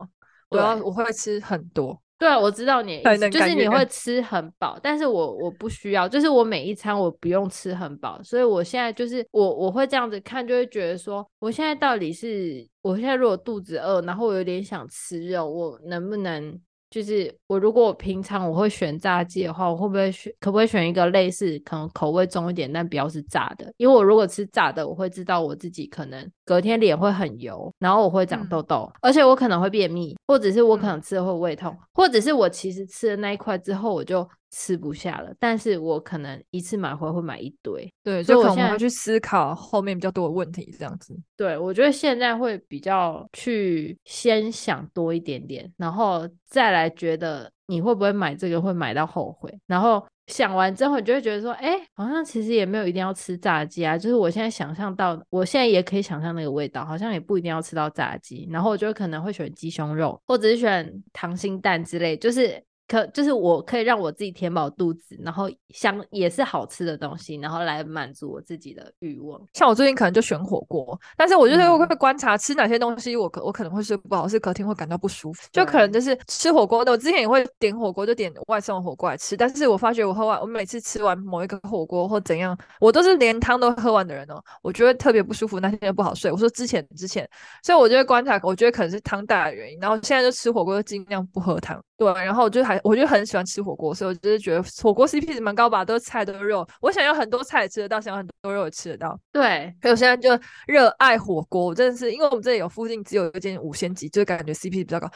[0.49, 2.01] 我要我会吃很多。
[2.25, 16.59] 对啊，我知道你，就是你会吃很饱，但是我我不需要，就是我每一餐我不用吃很饱，所以我现在就是我我会这样子看，就会觉得说，我现在到底是，我现在如果肚子饿，然后我有点想吃肉，我能不能？
[16.95, 23.73] 就是我如果我平常我会选炸鸡的话，我会不会选可不可以选一个类似可能口味重一点，但不要是炸的？
[23.79, 34.25] 因为我如果吃炸的，我会知道我自己可能隔天脸会很油，然后我会长痘痘，嗯、而且我可能会便秘，或者是我可能吃了会胃痛，嗯、或者是我其实吃了那一块之后我就。
[34.57, 41.13] 吃不下了，但是我可能一次买回会买一堆，对，所以我现在会去思考后面比较多的问题，这样子。
[41.37, 62.63] 对，我觉得现在会比较去先想多一点点，然后再来觉得你会不会买这个，会买到后悔，然后想完之后，你就会觉得说，哎，好像其实也没有一定要吃炸鸡啊，就是我现在想象到，我现在也可以想象那个味道，好像也不一定要吃到炸鸡，然后我就可能会选鸡胸肉，或者是选溏心蛋之类，就是。
[62.87, 69.41] 可就是我可以让我自己填饱肚子，然后想也是好吃的东西，然后来满足我自己的欲望。
[69.55, 76.93] 像我最近可能就选火锅，但是我就是会观察吃哪些东西我可我可能会睡不好，是隔天会感到不舒服，就可能就是吃火锅的。
[76.93, 86.31] 我之前也会点火锅，就点外送火锅来吃，但是我发觉我喝完，我每次吃完某一个火锅或怎样，我都是连汤都喝完的人哦，我觉得特别不舒服，那天就不好睡。
[86.31, 87.29] 我说之前之前，
[87.63, 91.83] 所以我就会观察，我觉得可能是汤大的原因，然后现在就吃火锅就尽量不喝汤。
[91.97, 99.19] 对，然后我就还，我就很喜欢吃火锅，所以我就是觉得火锅 CP 值蛮高吧，都是菜都是肉，我想要很多菜也吃得到，想要很多肉也吃得到。
[99.33, 100.31] 对，所以我现在就
[100.67, 105.11] 热爱火锅，我真的是因为我们这里有附近只有一间五星级，就感觉 CP 值比较高。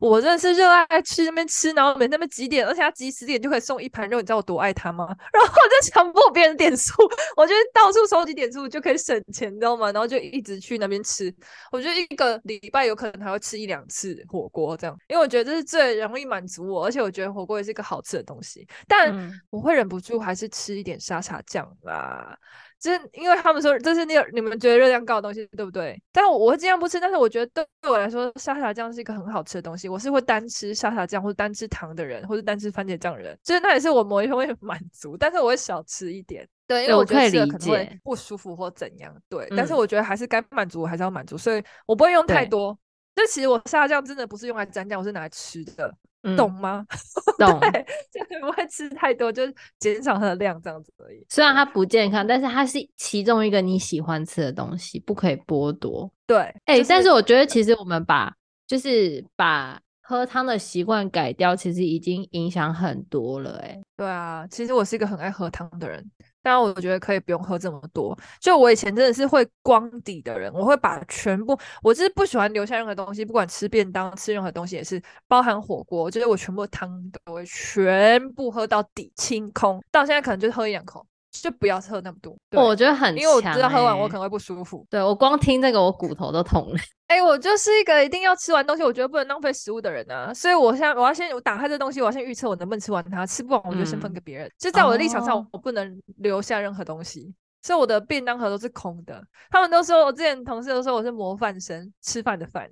[0.00, 5.06] 我真的是热爱去那边吃，然后每那边几点，而且他几十点就可以送一盘肉，你知道我多爱他吗？
[5.32, 6.92] 然后我就强迫别人点数，
[7.36, 9.90] 我觉得到处收集点数就可以省钱，你知道吗？
[9.92, 11.34] 然后就一直去那边吃，
[11.72, 19.14] 我觉得一个礼拜有可能还会吃一两次火锅这样，因为我觉得这是最容易满足我，而且我觉得火锅也是一个好吃的东西，但
[19.50, 22.36] 我会忍不住还是吃一点沙茶酱啦。
[22.80, 25.98] 就是因为他们说这是那个你们觉得热量高的东西，对不对？
[26.12, 29.88] 但我我会尽量不吃，但是我觉得对对我来说，沙茶酱是一个很好吃的东西。
[29.88, 36.46] 我是会单吃沙茶酱或者单吃糖的人，或者单吃番茄酱的人，就是那也是我某一方面满足，但是我会少吃一点。
[36.66, 39.14] 对，因为我觉得吃了可能会不舒服或怎样。
[39.30, 42.78] 对，但是我觉得还是该满足我还是要满足，所以我不会用太多。
[43.14, 45.94] 就其实我沙拉酱真的不是用来蘸酱，我是拿来吃的。
[46.38, 46.82] 懂吗？
[47.38, 51.22] 懂，对，就不会吃太多，就是减少它的量这样子而已。
[51.28, 56.10] 虽然它不健康，但是它是其中一个你喜欢吃的东西，不可以剥夺。
[56.26, 58.34] 对，哎、欸，但是我觉得其实我们把
[58.66, 63.60] 就是把喝汤的习惯改掉，其实已经影响很多了。
[63.62, 66.10] 哎，对啊，其实我是一个很爱喝汤的人。
[66.44, 68.16] 当然，我觉得可以不用喝这么多。
[68.38, 76.90] 就我以前真的是会光底的人，我会把全部，我就是不喜欢留下任何东西，不管吃便当、吃任何东西也是，包含火锅，就是我全部汤
[77.24, 79.82] 都会全部喝到底清空。
[79.90, 81.04] 到现在可能就是喝一两口。
[81.42, 84.86] 就不要喝那么多，我觉得很，欸，因为我知道喝完我可能会不舒服。
[84.88, 86.78] 对，我光听这个，我骨头都痛了。
[87.14, 90.34] 哎、欸，我就是一个一定要吃完东西，我觉得不能浪费食物的人啊。
[90.34, 94.48] 所以我现在我要先我打开这东西，我要先预测我能不能吃完它，吃不完我就先分给别人。
[94.48, 99.24] 嗯、就在我的立场上，我不能留下任何东西，哦、所以我的便当盒都是空的。
[99.48, 102.68] 他们都说我之前同事都说我是模范生，吃饭的饭。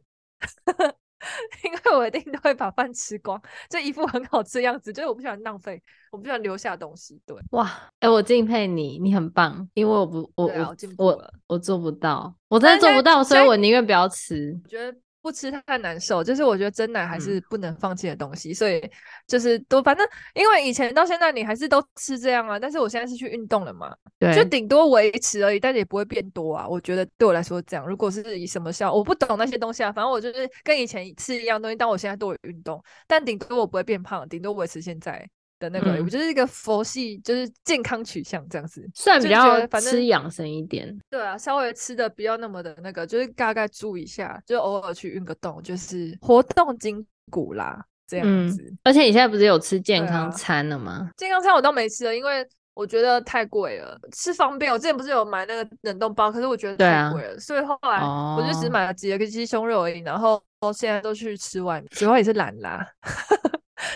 [1.65, 4.93] 因为我一定都会把饭吃光，就一副很好吃的样子。
[4.93, 7.21] 就是我不喜欢浪费，我不喜欢留下东西。
[7.27, 7.67] 对，哇，
[8.01, 9.69] 哎、欸，我敬佩你，你很棒。
[9.75, 14.59] 因为我不，我我我我，我做不到，我真的做不到，所以我宁愿不要吃。
[14.65, 14.99] 我觉得。
[15.23, 18.91] 不吃太难受，就是我觉得真奶还是不能放弃的东西，嗯、所以
[19.27, 26.67] 就是都反正，因为以前到现在你还是都吃这样啊，但是我现在是去运动了嘛，对，就顶多维持而已，但是也不会变多啊。
[26.69, 35.29] 我觉得对我来说这样，如果是以什么效，我不懂那些东西啊，反正我就是跟以前吃一样东西，但我现在都有运动，但顶多我不会变胖，顶多维持现在。
[35.63, 40.93] 的那个，我就是一个佛系，就是健康取向这样子，算比较吃养生一点。
[41.09, 48.61] 对啊，稍微吃的不要那么的那个，就是大概注意一下，就偶尔去运个动，就是活动筋骨啦，这样子。
[48.63, 51.11] 嗯，而且你现在不是有吃健康餐了吗？
[51.17, 52.45] 健康餐我倒没吃了，因为
[52.75, 54.73] 我觉得太贵了，吃方便。
[54.73, 60.43] 我之前不是有买那个冷冻包，可是我觉得太贵了，啊，所以后来我就只买了几个鸡胸肉而已，然后
[60.75, 62.85] 现在都去吃外面，主要也是懒啦。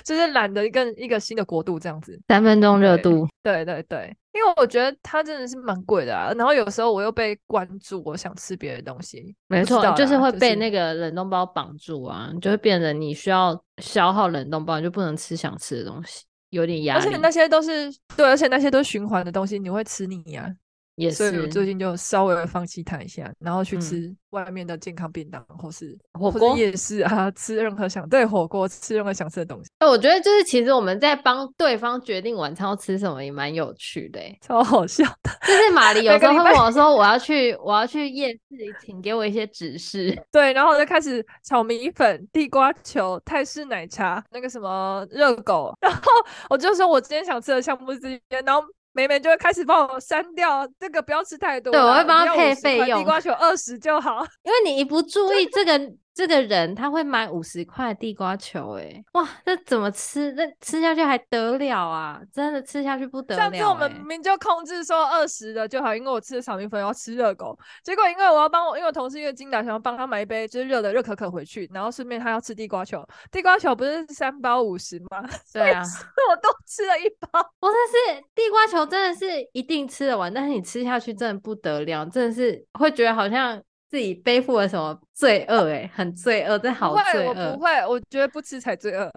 [0.05, 6.32] 就是懒得一个一个新的国度这样子，三分钟热度，对对对，因为我觉得它真的是蛮贵的啊。
[6.37, 17.05] 然后有时候我又被关注，我想吃别的东西，没错，就是会被那个冷冻包绑住啊，就会变得你需要消耗冷冻包，你就不能吃想吃的东西，有点压力。
[17.05, 20.55] 而且那些都是对，而且那些都是循环的东西，你会吃腻呀、啊。
[20.97, 29.70] 也是，所以我最近就稍微放弃它一下，然后去吃外面的健康便当，或是火锅、夜市啊， 吃任何想对火锅吃任何想吃的东西。
[29.78, 35.30] 哎，我觉得就是其实我们在帮对方决定晚餐要吃什么，也蛮有趣的，超好笑的。
[35.47, 38.40] 就 是玛丽有时候会问我说： “我要去，我要去夜市，
[38.84, 46.01] 请给我一些指示。”对，然后我就开始炒米粉、地瓜球、泰式奶茶、那个什么热狗，然后
[46.49, 48.62] 我就说我今天想吃的项目是这些，然后。
[48.97, 51.70] 妹妹就会开始帮我删掉这个，不要吃太多。
[51.70, 54.26] 对，我会帮她配费用，地瓜球二十就好。
[54.42, 55.78] 因为你一不注意这个。
[56.16, 60.32] 这个人他会买五十块地瓜球，哎，哇，这怎么吃？
[60.32, 62.18] 那吃下去还得了啊？
[62.32, 63.42] 真的吃下去不得了。
[63.42, 67.54] 上次我们明明就控制说二十的就好，因为我吃的炒米粉要吃热狗，
[67.84, 75.22] 结果因为我要帮我，因为我同事因为精打想要帮他买一杯就是热的热可可回去，然后顺便他要吃地瓜球，地瓜球不是三包五十吗？
[75.52, 75.82] 对啊，
[76.30, 77.28] 我都吃了一包。
[77.60, 83.62] 我真是地瓜球真的是一定吃得完，但是你吃下去真的不得了，真的是会觉得好像。
[83.89, 85.68] 自己背负了什么罪恶？
[85.70, 87.28] 哎，很罪恶，这好罪恶。
[87.28, 89.11] 我不会，我觉得不吃才罪恶。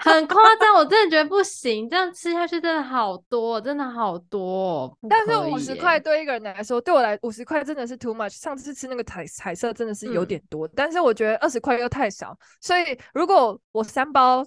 [0.00, 4.96] 很夸张，我真的觉得不 行，这样吃下去真的好多，真的好多。
[5.08, 8.30] 但是五十块对一个人来说，对我来五十块真的是 too much。
[8.30, 14.46] 上次吃那个彩彩色真的是有点多，嗯、但是我觉得二十块又太少，所以如果我三包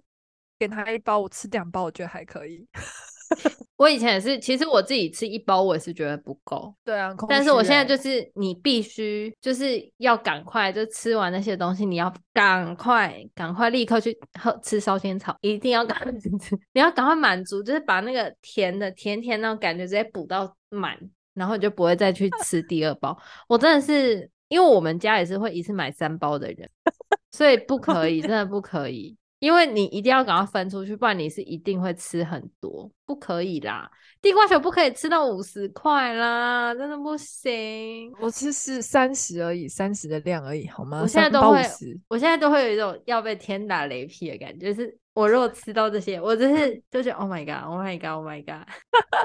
[0.57, 2.65] 给他一包，我吃两包，我觉得还可以。
[3.77, 6.73] 我以前也是，其实我自己吃一包，我也是觉得不够。
[6.83, 20.97] 对啊，但是我现在就是，你必须就是要赶快就吃完那些东西，你要赶快赶快立刻去喝吃烧仙草，一定要赶快 吃，你要赶快满足，就是把那个甜的甜甜那种感觉直接补到满，
[21.33, 23.17] 然后你就不会再去吃第二包。
[23.47, 26.69] 我真的是，因为我们家也是会一次买三包的人，
[27.31, 29.17] 所以不可以，真的不可以。
[29.45, 33.87] 因为你一定要赶快分出去，不然你是一定会吃很多，不可以啦。
[34.19, 38.11] 地瓜球不可以吃到五十块啦，真的不行。
[38.19, 40.99] 我吃是三十而已，三十的量而已，好吗？
[41.03, 41.61] 我现在都会，
[42.07, 48.67] 我现在都会有一种要被天打雷劈的感觉，就是我如果吃到这些，我真是就是 Oh my God，Oh my God，Oh my God。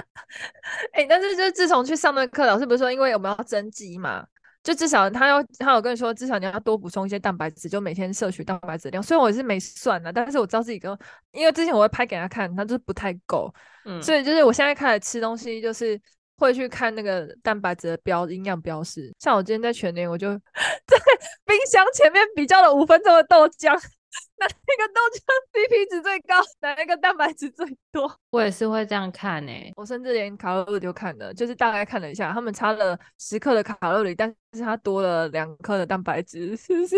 [0.93, 4.27] 哎、欸，但是就是自从去上那个课，老师不是说因为我们要增肌嘛？
[4.62, 9.02] 就至少他要，他有跟你说，至少你要多补充一些蛋白质，就每天摄取蛋白质量。
[9.02, 10.96] 虽然我也是没算的，但是我知道自己跟，
[11.32, 13.52] 因为之前我会拍给他看，他就是不太够，
[13.86, 15.98] 嗯，所以就是我现在开始吃东西，就是
[16.36, 19.11] 会去看那个蛋白质的标营养标识。
[19.18, 20.28] 像我今天在全年，我就
[20.86, 20.96] 在
[21.46, 23.80] 冰箱前面比较了五分钟的豆浆。
[24.38, 25.20] 哪一个豆浆
[25.52, 26.36] CP 值最高？
[26.61, 28.12] 哪一个蛋白质最多？
[28.30, 36.96] 我也是会这样看诶、欸，我甚至连卡路里都看了，就是大概看了一下，他们差了十克的卡路里，但是它多了两克的蛋白质，是不是？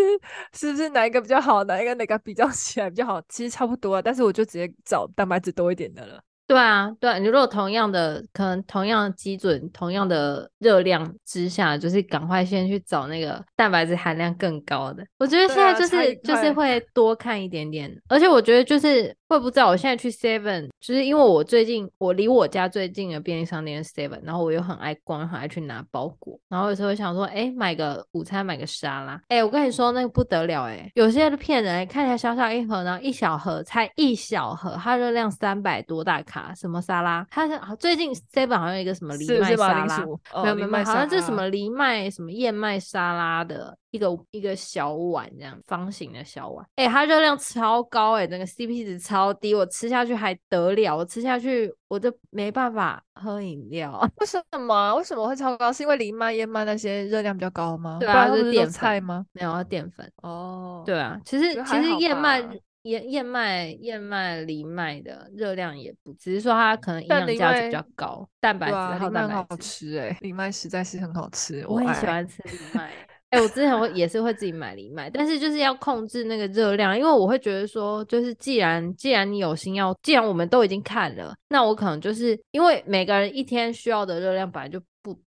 [0.54, 1.64] 是不是哪一个比较好？
[1.64, 3.20] 哪一个哪个比较起来比较好？
[3.28, 6.22] 其实差不多啊，但是我就直接找蛋白质多一点的了。
[6.52, 15.02] 对啊，对，你如果同样的，可能同样的基准，同样的热量之下，就是赶快先去找那个蛋白质含量更高的。
[15.18, 19.16] 我觉得现在就是、啊、就是会多看一点点，而且我觉得就是。
[19.32, 37.26] 会不知道，我现在去 Seven，就是因为我最近我离我家最近的便利商店是 Seven，然后我又很爱逛，很爱去拿包裹，然后有时候想说，哎，买个午餐，买个沙拉，哎，我跟你说那个不得了，哎，有些都骗人，看起来小小一盒，然后一小盒才一小盒，它热量三百多大卡，什么沙拉？
[37.30, 39.98] 它是最近 Seven 好像有一个什么藜麦沙拉，
[40.42, 43.74] 没有没有好像这是什么藜麦什么燕麦沙拉的。
[43.92, 50.96] 一个一个小碗这样方形的小碗，哎、欸，它热量超高哎、欸，那个 CP 值超低，我吃下去还得了？
[50.96, 54.00] 我吃下去我就没办法喝饮料。
[54.18, 54.94] 为什么？
[54.96, 55.70] 为什么会超高？
[55.70, 57.98] 是因为藜麦、燕麦那些热量比较高吗？
[58.00, 59.26] 对啊，是淀菜吗？
[59.32, 60.10] 没有，啊淀粉。
[60.22, 62.40] 哦，对啊，其实其实燕麦、
[62.84, 69.26] 燕燕麦、燕麦、藜麦的热量也不，只是说它可能营养价值比较高，蛋白质和蛋白质。
[69.26, 72.90] 很好吃哎、欸，藜麦实在是很好吃，我很喜欢吃藜麦。
[73.32, 84.78] 哎、我之前我也是会自己买藜麦，但是就是要控制那个热量，因为我会觉得说，就是既然既然你有心要，既然我们都已经看了，那我可能就是因为每个人一天需要的热量本来就。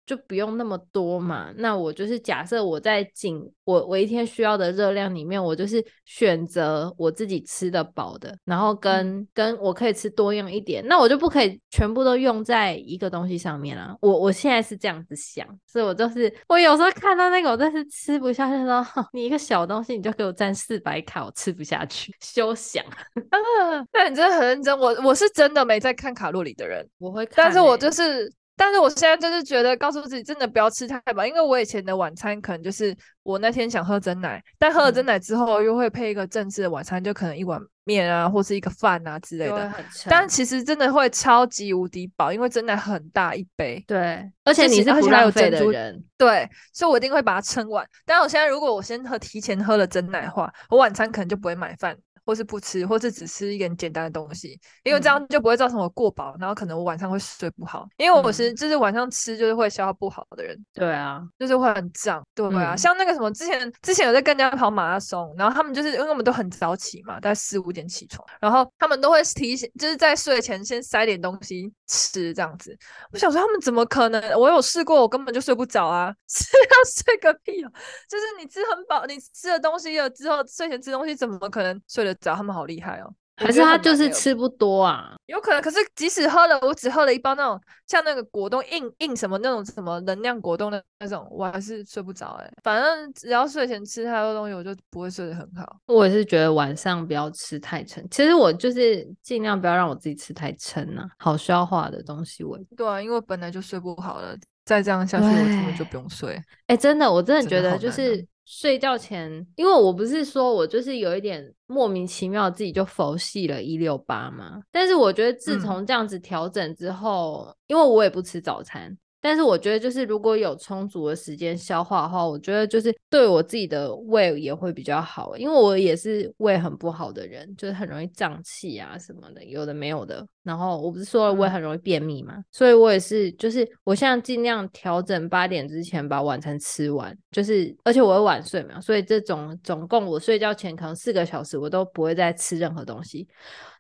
[0.07, 13.96] 就不用那么多嘛，那我就是假设我在仅我我一天需要的热量里面，我就是选择我自己吃得饱的，然后跟、嗯、跟我可以吃多用一点，那我就不可以全部都用在一个东西上面啊。
[14.00, 22.84] 我我现在是这样子想，所以我就是我有时候看到那个我真是吃不下去说，你一个小东西你就给我占四百卡，我吃不下去，休想。
[22.84, 23.36] 啊，
[23.92, 28.32] 那你真的很认真，我我是真的没在看卡路里的人，我会看、欸，但是我就是。
[28.57, 39.72] 但是我现在就是觉得，告诉自己真的不要吃太饱，因为我以前的晚餐可能就是我那天想喝真奶，但喝了真奶之后又会配一个正式的晚餐，就可能一碗面啊，或是一个饭啊之类的。
[40.07, 43.84] 但其实真的会超级无敌饱，因为真奶很大一杯。
[43.86, 46.02] 对，而且你是不浪费的人。
[46.16, 47.86] 对，所以我一定会把它撑完。
[48.07, 51.94] 但我现在如果我先喝提前喝了真奶的话，我晚餐可能就不会买饭。
[52.26, 57.88] 或是不吃，或是只吃一点简单的东西，因为这样就不会造成我过饱，嗯、然后可能我晚上会睡不好。
[57.96, 60.58] 因为我是就是晚上吃就是会消化不好的人。
[60.74, 62.22] 对啊，就是会很胀。
[62.34, 72.76] 对啊，嗯、像那个什么之前之前有在跟人家跑马拉松，然后他们就是因为我们都很早起嘛，大概四五点起床，然后他们都会提醒就是在睡前先塞点东西吃这样子。
[73.12, 74.20] 我想说他们怎么可能？
[74.36, 76.12] 我有试过，我根本就睡不着啊！
[76.26, 77.70] 是要睡个屁哦！
[78.08, 82.15] 就是你吃很饱，你吃了东西了之后，睡前吃东西怎么可能睡得？
[82.20, 85.14] 找他们好厉害哦，还是他就是吃不多啊？
[85.26, 92.52] 有可能，可是即使喝了，我只喝了一包那种像那个果冻硬硬什么那种什么能量果冻的那种，我还是睡不着哎、欸。
[92.62, 95.78] 反正只要睡前吃太多东西，我就不会睡得很好。
[95.86, 102.58] 我也是觉得晚上不要吃太撑，其实我就是尽量不要让我自己吃太撑呐、啊，好消化的东西我。
[102.76, 106.34] 对啊，因为本来就睡不好了，再这样下去我根本就不用睡。
[106.68, 108.24] 哎、欸，真的，我真的觉得就是。
[108.47, 118.97] 睡觉前，因为我不是说我就是有一点莫名其妙自己就佛系了一六八嘛，但是我觉得自从这样子调整之后，嗯、因为我也不吃早餐。
[119.26, 130.24] 但是我觉得，就是如果有充足的时间消化的话，我觉得就是对我自己的胃也会比较好，因为我也是胃很不好的人，就是很容易胀气啊什么的，有的没有的。
[130.44, 143.26] 然后我不是说了胃很容易便秘嘛，嗯、所以我也是，就是我现在尽量调整八点之前把晚餐吃完，就是而且我会晚睡嘛，所以这种总共我睡觉前可能四个小时我都不会再吃任何东西，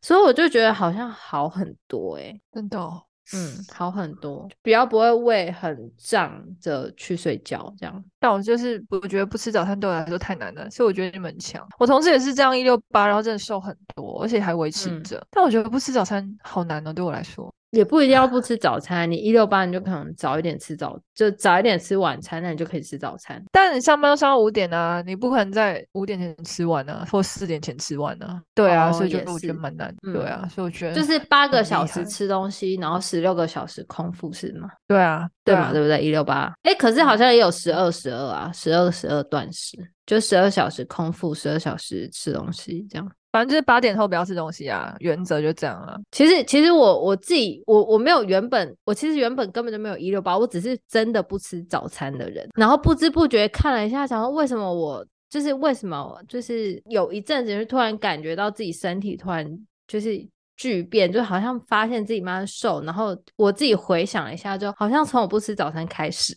[0.02, 3.05] 所以我就觉得好像好很多诶、欸，真的、哦。
[3.34, 8.04] 嗯，好很多，比较不会胃很胀着去睡觉这样。
[8.20, 11.66] 但我就是我觉得不吃早餐对我来说太难了，所以我觉得你们很强。
[11.78, 15.16] 我同事也是这样一六八，然后真的瘦很多，而且还维持着。
[15.18, 17.52] 嗯、但我觉得不吃早餐好难哦，对我来说。
[17.70, 23.42] 也不一定要不吃早餐，你一六八你就可能早一点吃早，就早一点吃晚餐，那你就可以吃早餐。
[23.50, 28.40] 但你上班要上到五点啊，你不可能在五点前吃完啊，或四点前吃完啊。
[28.54, 29.94] 对啊，哦、所以就我觉得蛮难。
[30.06, 34.68] 嗯、对啊，所以我觉得就是八个小时吃东西，然后十六个小时空腹是吗？
[34.86, 36.02] 对啊，对嘛，对不对？
[36.02, 39.76] 一六八，哎，可是好像也有十二十二啊，十二十二断食，
[40.06, 43.12] 就十二小时空腹，十二小时吃东西这样。
[43.32, 45.98] 反正就是八点后不要吃东西啊，原则就这样啊。
[46.10, 52.48] 其实，其实我我自己，我我没有原本，我其实原本根本就没有一六八，我只是真的不吃早餐的人。
[52.54, 59.46] 然后不知不觉看了一下，想说为什么我就是为什么就是有一阵子就突然感觉到自己身体突然
[59.86, 60.26] 就是。
[60.56, 66.34] 巨变，就好像发现自己蛮瘦，然后我自己回想了一下，就好像从我不吃早餐开始，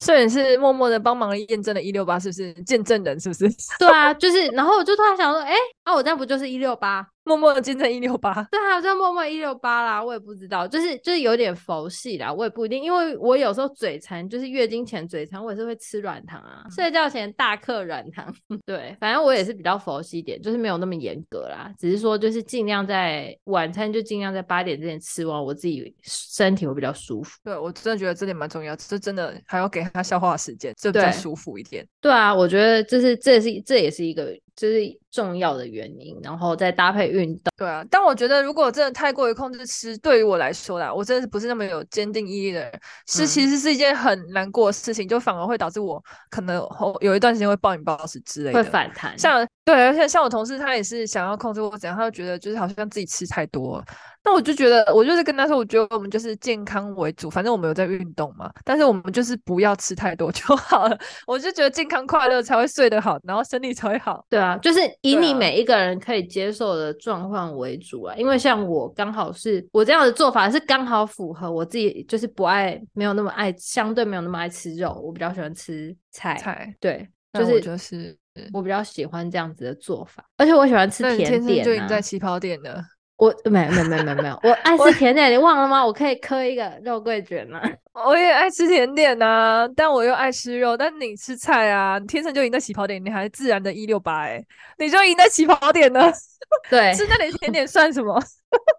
[0.00, 3.48] 虽然是默默的帮忙验证了一六八是不是见证人，是不是？
[3.78, 5.54] 对啊，就是，然后我就突然想说，哎，
[5.84, 7.06] 那我这样不就是一六八？
[7.30, 18.34] 默默的见证一六八，对啊，就默默一六八啦，我也不知道，就是就是有点佛系啦，我也不一定，因为我有时候嘴馋，就是月经前嘴馋，我也是会吃软糖啊，嗯、睡觉前大嗑软糖，
[18.66, 27.38] 对，反正我也是比较佛系一点，就是没有那么严格啦，只是说就是尽量在晚餐就尽量在八点之前吃完，我自己身体会比较舒服。
[27.44, 31.86] 对，我真的觉得这点蛮重要，这真的还要给他消化时间，这比较舒服一点。
[32.00, 34.36] 对啊，我觉得这是这是这也是一个。
[34.60, 34.78] 就是
[35.10, 37.44] 重要的原因，然后再搭配运动。
[37.56, 46.62] 对啊，但我觉得如果真的太过于控制吃，对于我来说啦，我真的是不是那么有坚定毅力的人，是、嗯、其实是一件很难过的事情，就反而会导致我可能
[47.00, 49.18] 有一段时间会暴饮暴食之类的，会反弹。
[49.18, 53.80] 像对，而且像我同事，他也是想要控制我怎样，他就觉得就是好像自己吃太多。
[54.24, 60.98] 那我就觉得，我就是跟他说，我觉得我们就是健康为主，反正我们有在运动嘛，但是我们就是不要吃太多就好了。
[61.24, 64.26] 我就觉得健康快乐才会睡得好，然后身体才会好。
[64.28, 68.12] 对啊，就是以你每一个人可以接受的状况为主啊。
[68.12, 76.36] 啊因为像我刚好是我这样的做法是刚好符合我自己，就是不爱没有那么爱，相对没有那么爱吃肉，我比较喜欢吃菜。
[76.36, 78.18] 菜对，就是就是
[78.52, 81.30] 我比较喜欢这样子的做法，而且我喜欢吃甜点、啊。
[81.30, 82.82] 天生就赢在起跑点的。
[83.20, 85.84] 我没没没没没有，我爱吃甜点，你忘了吗？
[85.84, 87.60] 我可以磕一个肉桂卷吗？
[87.92, 90.74] 我也爱吃甜点呐、啊，但我又爱吃肉。
[90.74, 94.42] 但你吃菜啊，你天生就赢在起跑点，你还自然的一六八哎，
[94.78, 96.00] 你就赢在起跑点呢。
[96.70, 98.18] 对，吃那点甜点算什么？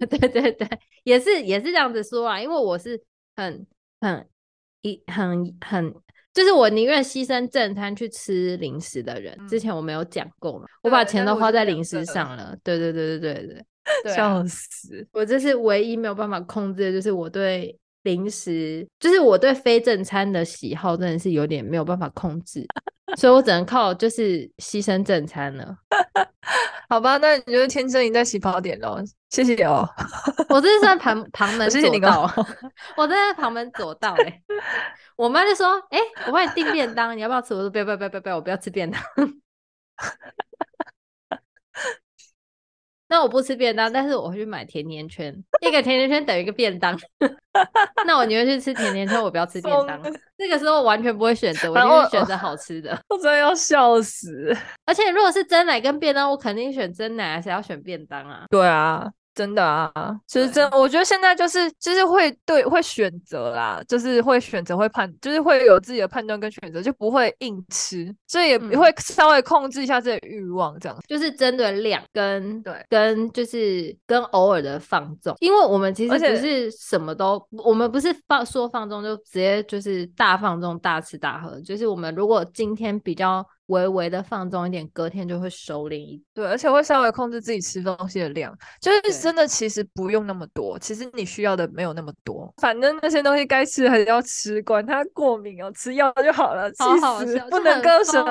[0.10, 0.68] 对对对，
[1.04, 3.00] 也是也是这样子说啊，因为我是
[3.36, 3.68] 很
[4.00, 4.28] 很
[4.82, 5.94] 一很很，
[6.34, 9.36] 就是我宁愿牺牲正餐去吃零食的人。
[9.40, 12.56] 嗯、之前我没有讲过嘛，我把钱都花在零食上了。
[12.64, 13.66] 对对对对对对。
[14.14, 15.06] 笑死！
[15.12, 22.66] 我这是唯一没有办法控制的，就是我对零食，就是我对非正餐的喜好，真的是有点没有办法控制，
[23.18, 25.76] 所以我只能靠就是牺牲正餐了。
[26.92, 28.98] 好吧，那你就是天生赢在起跑点喽。
[29.30, 29.88] 谢谢哦，
[30.50, 32.30] 我这是在旁 旁门左道，
[32.98, 34.44] 我这是旁门左道哎、欸。
[35.16, 39.02] 我妈就说：“哎、欸，我帮你订便当，你要不要吃？”我说：“不要不要不要不要，我不要吃便当。”
[43.12, 46.98] 那我不吃便当，但是我会去买甜甜圈，一个甜甜圈等于一个便当。
[48.08, 50.02] 那我宁愿去吃甜甜圈，我不要吃便当。
[50.38, 52.98] 那个时候完全不会选择，我宁愿选择好吃的。
[53.10, 54.56] 我真的要笑死！
[54.86, 58.46] 而且如果是真奶跟便当，我肯定选真奶，还是要选便当啊？
[58.50, 59.12] 对啊。
[59.34, 59.92] 真的啊，
[60.28, 83.46] 其实真，我觉得现在就是就是会对会选择啦，就是会选择会判，就是会有自己的判断跟选择，就不会硬吃，所以也会稍微控制一下自己的欲望，这样、嗯、就是针对量跟对跟就是跟偶尔的放纵，因为我们其实不是什么都，我们不是放说放纵就直接就是大放纵大吃大喝，就是我们如果今天比较。
[83.72, 86.22] 微微的放纵一点，隔天就会收敛一点。
[86.34, 96.72] 对，而且会稍微控制自己吃东西的量，就是真的其实不用那么多，其实你需要的没有那么多，反正那些东西该吃还是要吃，管它过敏哦，吃药就好了。
[96.78, 98.24] 好好笑，不能割舍。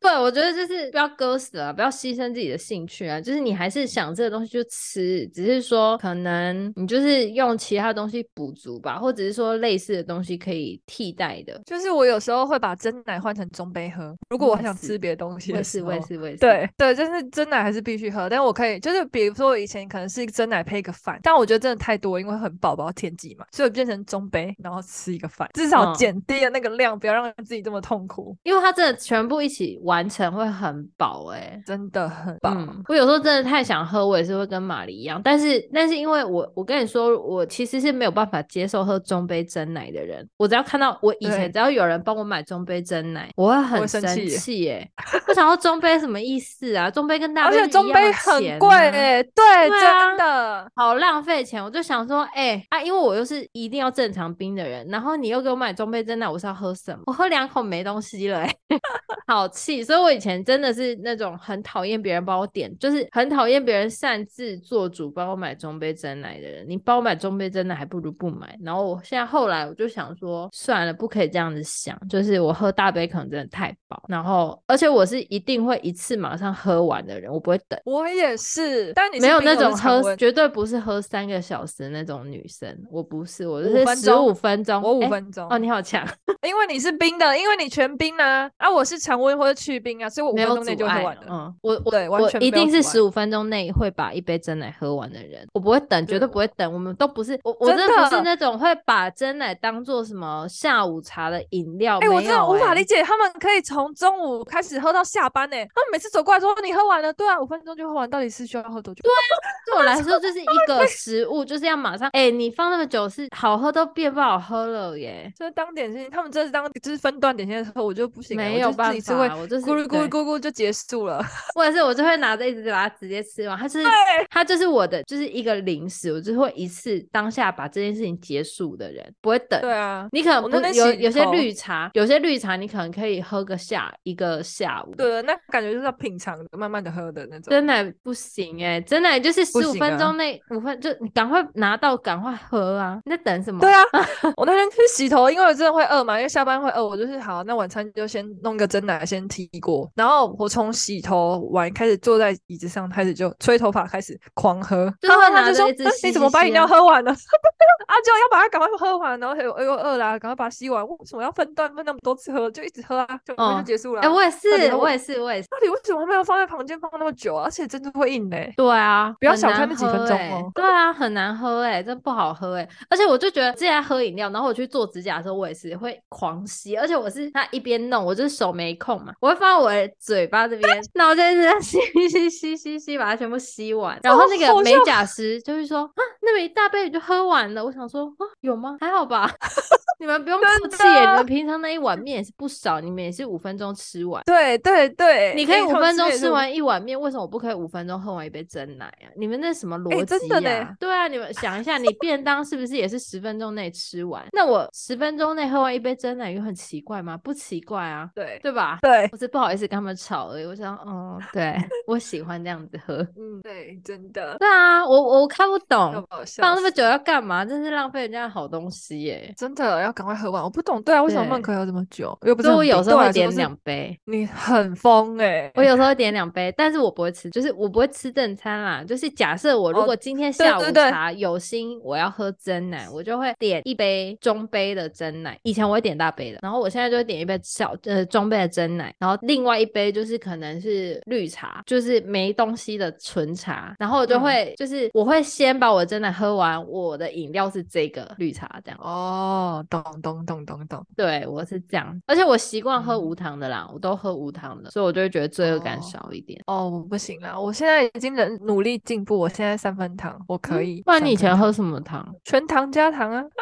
[0.00, 11.60] 对，我觉得就是不要割舍啊，不要牺牲自己的兴趣啊，就是你还是想这个东西就吃，只是说可能你就是用其他东西补足吧，或者是说类似的东西可以替代的。
[11.66, 28.36] 就是我有时候会把真奶换成中杯喝，如果我想吃别的东西的时候，我也是，我也是，对对，就是真奶还是必须喝，但我可以就是比如说我以前可能是真奶配一个饭，但我觉得真的太多，因为很饱饱天际嘛，所以变成中杯，然后吃一个饭，至少减低了那个量，嗯、不要让自己这么痛苦。
[28.44, 32.52] 因为它真的全部一起完成会很饱，哎，真的很饱。
[32.54, 40.28] 嗯、我有时候真的太想喝，我也是会跟玛丽一样，但是但是因为我我跟你说，我其实是没有办法接受喝中杯真奶的人。
[40.36, 44.28] 我只要看到我以前只要有人帮我买中杯真奶，我会很生气，
[44.70, 44.90] 哎，
[45.28, 46.90] 我想说中杯什么意思啊？
[46.90, 51.62] 中杯跟大杯而且中杯很贵，哎，对，真的好浪费钱。
[51.62, 57.02] 我就想说，哎、欸、啊，因为我又是一定要正常冰的人，然后你又给我买中杯真奶，我是要喝什么？
[57.06, 58.78] 我喝两口没东西了、欸，哎，
[59.26, 59.82] 好气！
[59.82, 66.64] 所以我以前真的是那种很讨厌别人帮我点，就是很讨厌别人擅自做主帮我买中杯真奶的人。
[66.68, 68.56] 你帮我买中杯真奶，还不如不买。
[68.62, 74.02] 然后我现在后来我就想说，算了，不可以这样子想，就是我喝大杯可能真的太饱。
[74.08, 77.80] 然后，而且我是一定会一次马上喝完的人，我不会等。
[77.84, 82.68] 我也是，但你没有那种喝，绝对不是喝三个小时那种女生。
[82.90, 85.48] 我不是，我是十五分钟，我五分钟。
[85.48, 86.06] 哦，你好强，
[86.46, 91.22] 因为你是冰的，因为你全冰啊，啊，我是常温或者去冰啊，所以我五分钟内就喝完了。
[91.30, 96.70] 嗯，我我对，完全我一定是十五分钟内会把一杯真奶喝完的人，我不会等，绝对不会等。
[96.70, 101.98] 我们都不是，我我真的不是那种会把真奶当做什么下午茶的饮料。
[102.00, 105.56] 哎，我真的无法理解，他们可以从中午开始喝到下班呢。
[105.74, 109.02] 他们每次走过来说你喝完了，对啊，五分钟就喝完，到底是需要喝多久？
[109.02, 109.32] 对啊，
[109.66, 112.08] 对我来 说就是一个食物，就是要马上。
[112.12, 115.32] 哎，你放那么久是好喝都变不好喝了耶。
[115.38, 121.22] 就是当点心，他们这是当就是分段点心的时候，我就不行，没有办法，我就是咕噜咕噜咕噜就结束了。
[121.54, 123.82] 或者是我就会拿着一直把它直接吃完，它是
[124.30, 129.60] 它就是我的就是一个零食，我就会一次当下把这件事情结束的人，不会等。
[129.60, 134.94] 对啊，你可能不有有些绿茶，有些绿茶你可能可以喝个下一个下午。
[134.94, 137.50] 对，那感觉就是要品尝，慢慢的喝的那种。
[137.50, 143.00] 真奶不行哎，真奶就是十五分钟内五分就你赶快拿到赶快喝啊！
[143.04, 143.60] 你在等什么？
[143.60, 143.82] 对啊，
[144.36, 154.92] 我那天去洗头，因为我真的会饿嘛，因为下班会饿，我就是好，那晚餐就先弄个真奶先提过，然后我从洗头完开始坐在椅子上开始就吹头发，开始狂喝。
[155.02, 155.66] 然后他就说
[156.02, 157.12] ：“你怎么把饮料喝完了？”
[157.88, 160.86] 啊，就要把它赶快喝完，然后又又饿啦，赶快把它吸完。
[160.86, 162.50] 为什么要分段分那么多次喝？
[162.50, 164.02] 就一直喝啊，就就结束了。
[164.02, 164.37] 哎，我也是，
[164.76, 165.48] 我也是，我也是。
[165.48, 167.44] 到底为什么没有放在房间放那么久啊？
[167.44, 168.52] 而且真的会硬嘞。
[168.56, 170.50] 对啊，不要小看那几分钟哦。
[170.54, 172.68] 对啊，很难喝哎，真不好喝哎。
[172.88, 181.78] 而且我就觉得，之前喝饮料，然后我去做指甲的时候，我也是会狂吸，而且我是他一边弄，我就是手没空嘛，我会放在我的嘴巴这边，然后就一直在吸
[182.08, 183.98] 吸吸吸吸，把它全部吸完。
[184.02, 187.64] 然后那个美甲师就会说啊，那么一大杯你就喝完了。
[187.64, 188.76] 我想说啊，有吗？
[188.80, 189.30] 还好吧。
[190.00, 194.22] 你们不用客气耶，你们平常那一碗面也是不少，你们也是五分钟吃完。
[194.28, 199.08] 对对对，你可以五分钟吃完一碗面，为什么我不可以五分钟喝完一杯真奶啊？
[199.16, 200.04] 你们那什么逻辑啊？
[200.04, 200.76] 真的呢？
[200.78, 204.22] 对啊，你们想一下，你 便当是不是也是十分钟内吃完？
[204.32, 207.16] 那我十分钟内喝完一杯真奶，有很奇怪吗？
[207.16, 208.78] 不奇怪啊，对对吧？
[208.82, 210.44] 对，我是不好意思跟他们吵而已。
[210.44, 211.56] 我想，哦，对
[211.86, 212.96] 我喜欢这样子喝。
[213.16, 214.36] 嗯，对，真的。
[214.38, 216.06] 对啊，我我看不懂，
[216.36, 217.44] 放那么久要干嘛？
[217.44, 219.32] 真是浪费人家的好东西耶！
[219.36, 219.78] 真的。
[219.78, 222.16] 要赶快喝完，我不懂，对啊，为什么孟可以喝这么久？
[222.22, 225.52] 又不是我有时候会点两杯，你很疯哎、欸！
[225.54, 228.82] 我有时候点两杯，但是我不会吃，就是我不会吃正餐啦。
[228.82, 235.38] 就是假设我如果今天下午茶有心我要喝真奶，我就会点一杯中杯的真奶。
[235.42, 243.74] 以前我会点大杯的，然后我现在就会点一杯小呃中杯的真奶，然后另外一杯就是可能是绿茶，就是没东西的纯茶。
[243.78, 248.80] 然后我就会、嗯、就是我会先把我的珍奶喝完，我的饮料是这个绿茶这样。
[248.82, 249.64] 哦。
[249.68, 256.40] 咚咚咚咚咚，对，我是这样，而且我习惯喝无糖的啦，嗯、我都喝无糖的，所以我就会觉得罪恶感少一点。
[256.46, 260.80] 哦，我不行啦，我现在已经能努力进步，我现在三分糖，我可以。
[260.80, 262.08] 嗯、不然你以前喝什么糖？
[262.24, 263.24] 全糖加糖啊！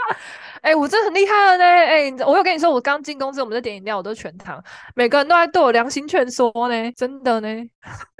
[0.62, 1.64] 哎、欸，我真的很厉害了呢！
[1.64, 4.60] 哎、欸，我有跟你说，我刚进公司，我们在点饮料，我都全糖，
[4.96, 7.48] 每个人都在对我良心劝说呢，真的呢。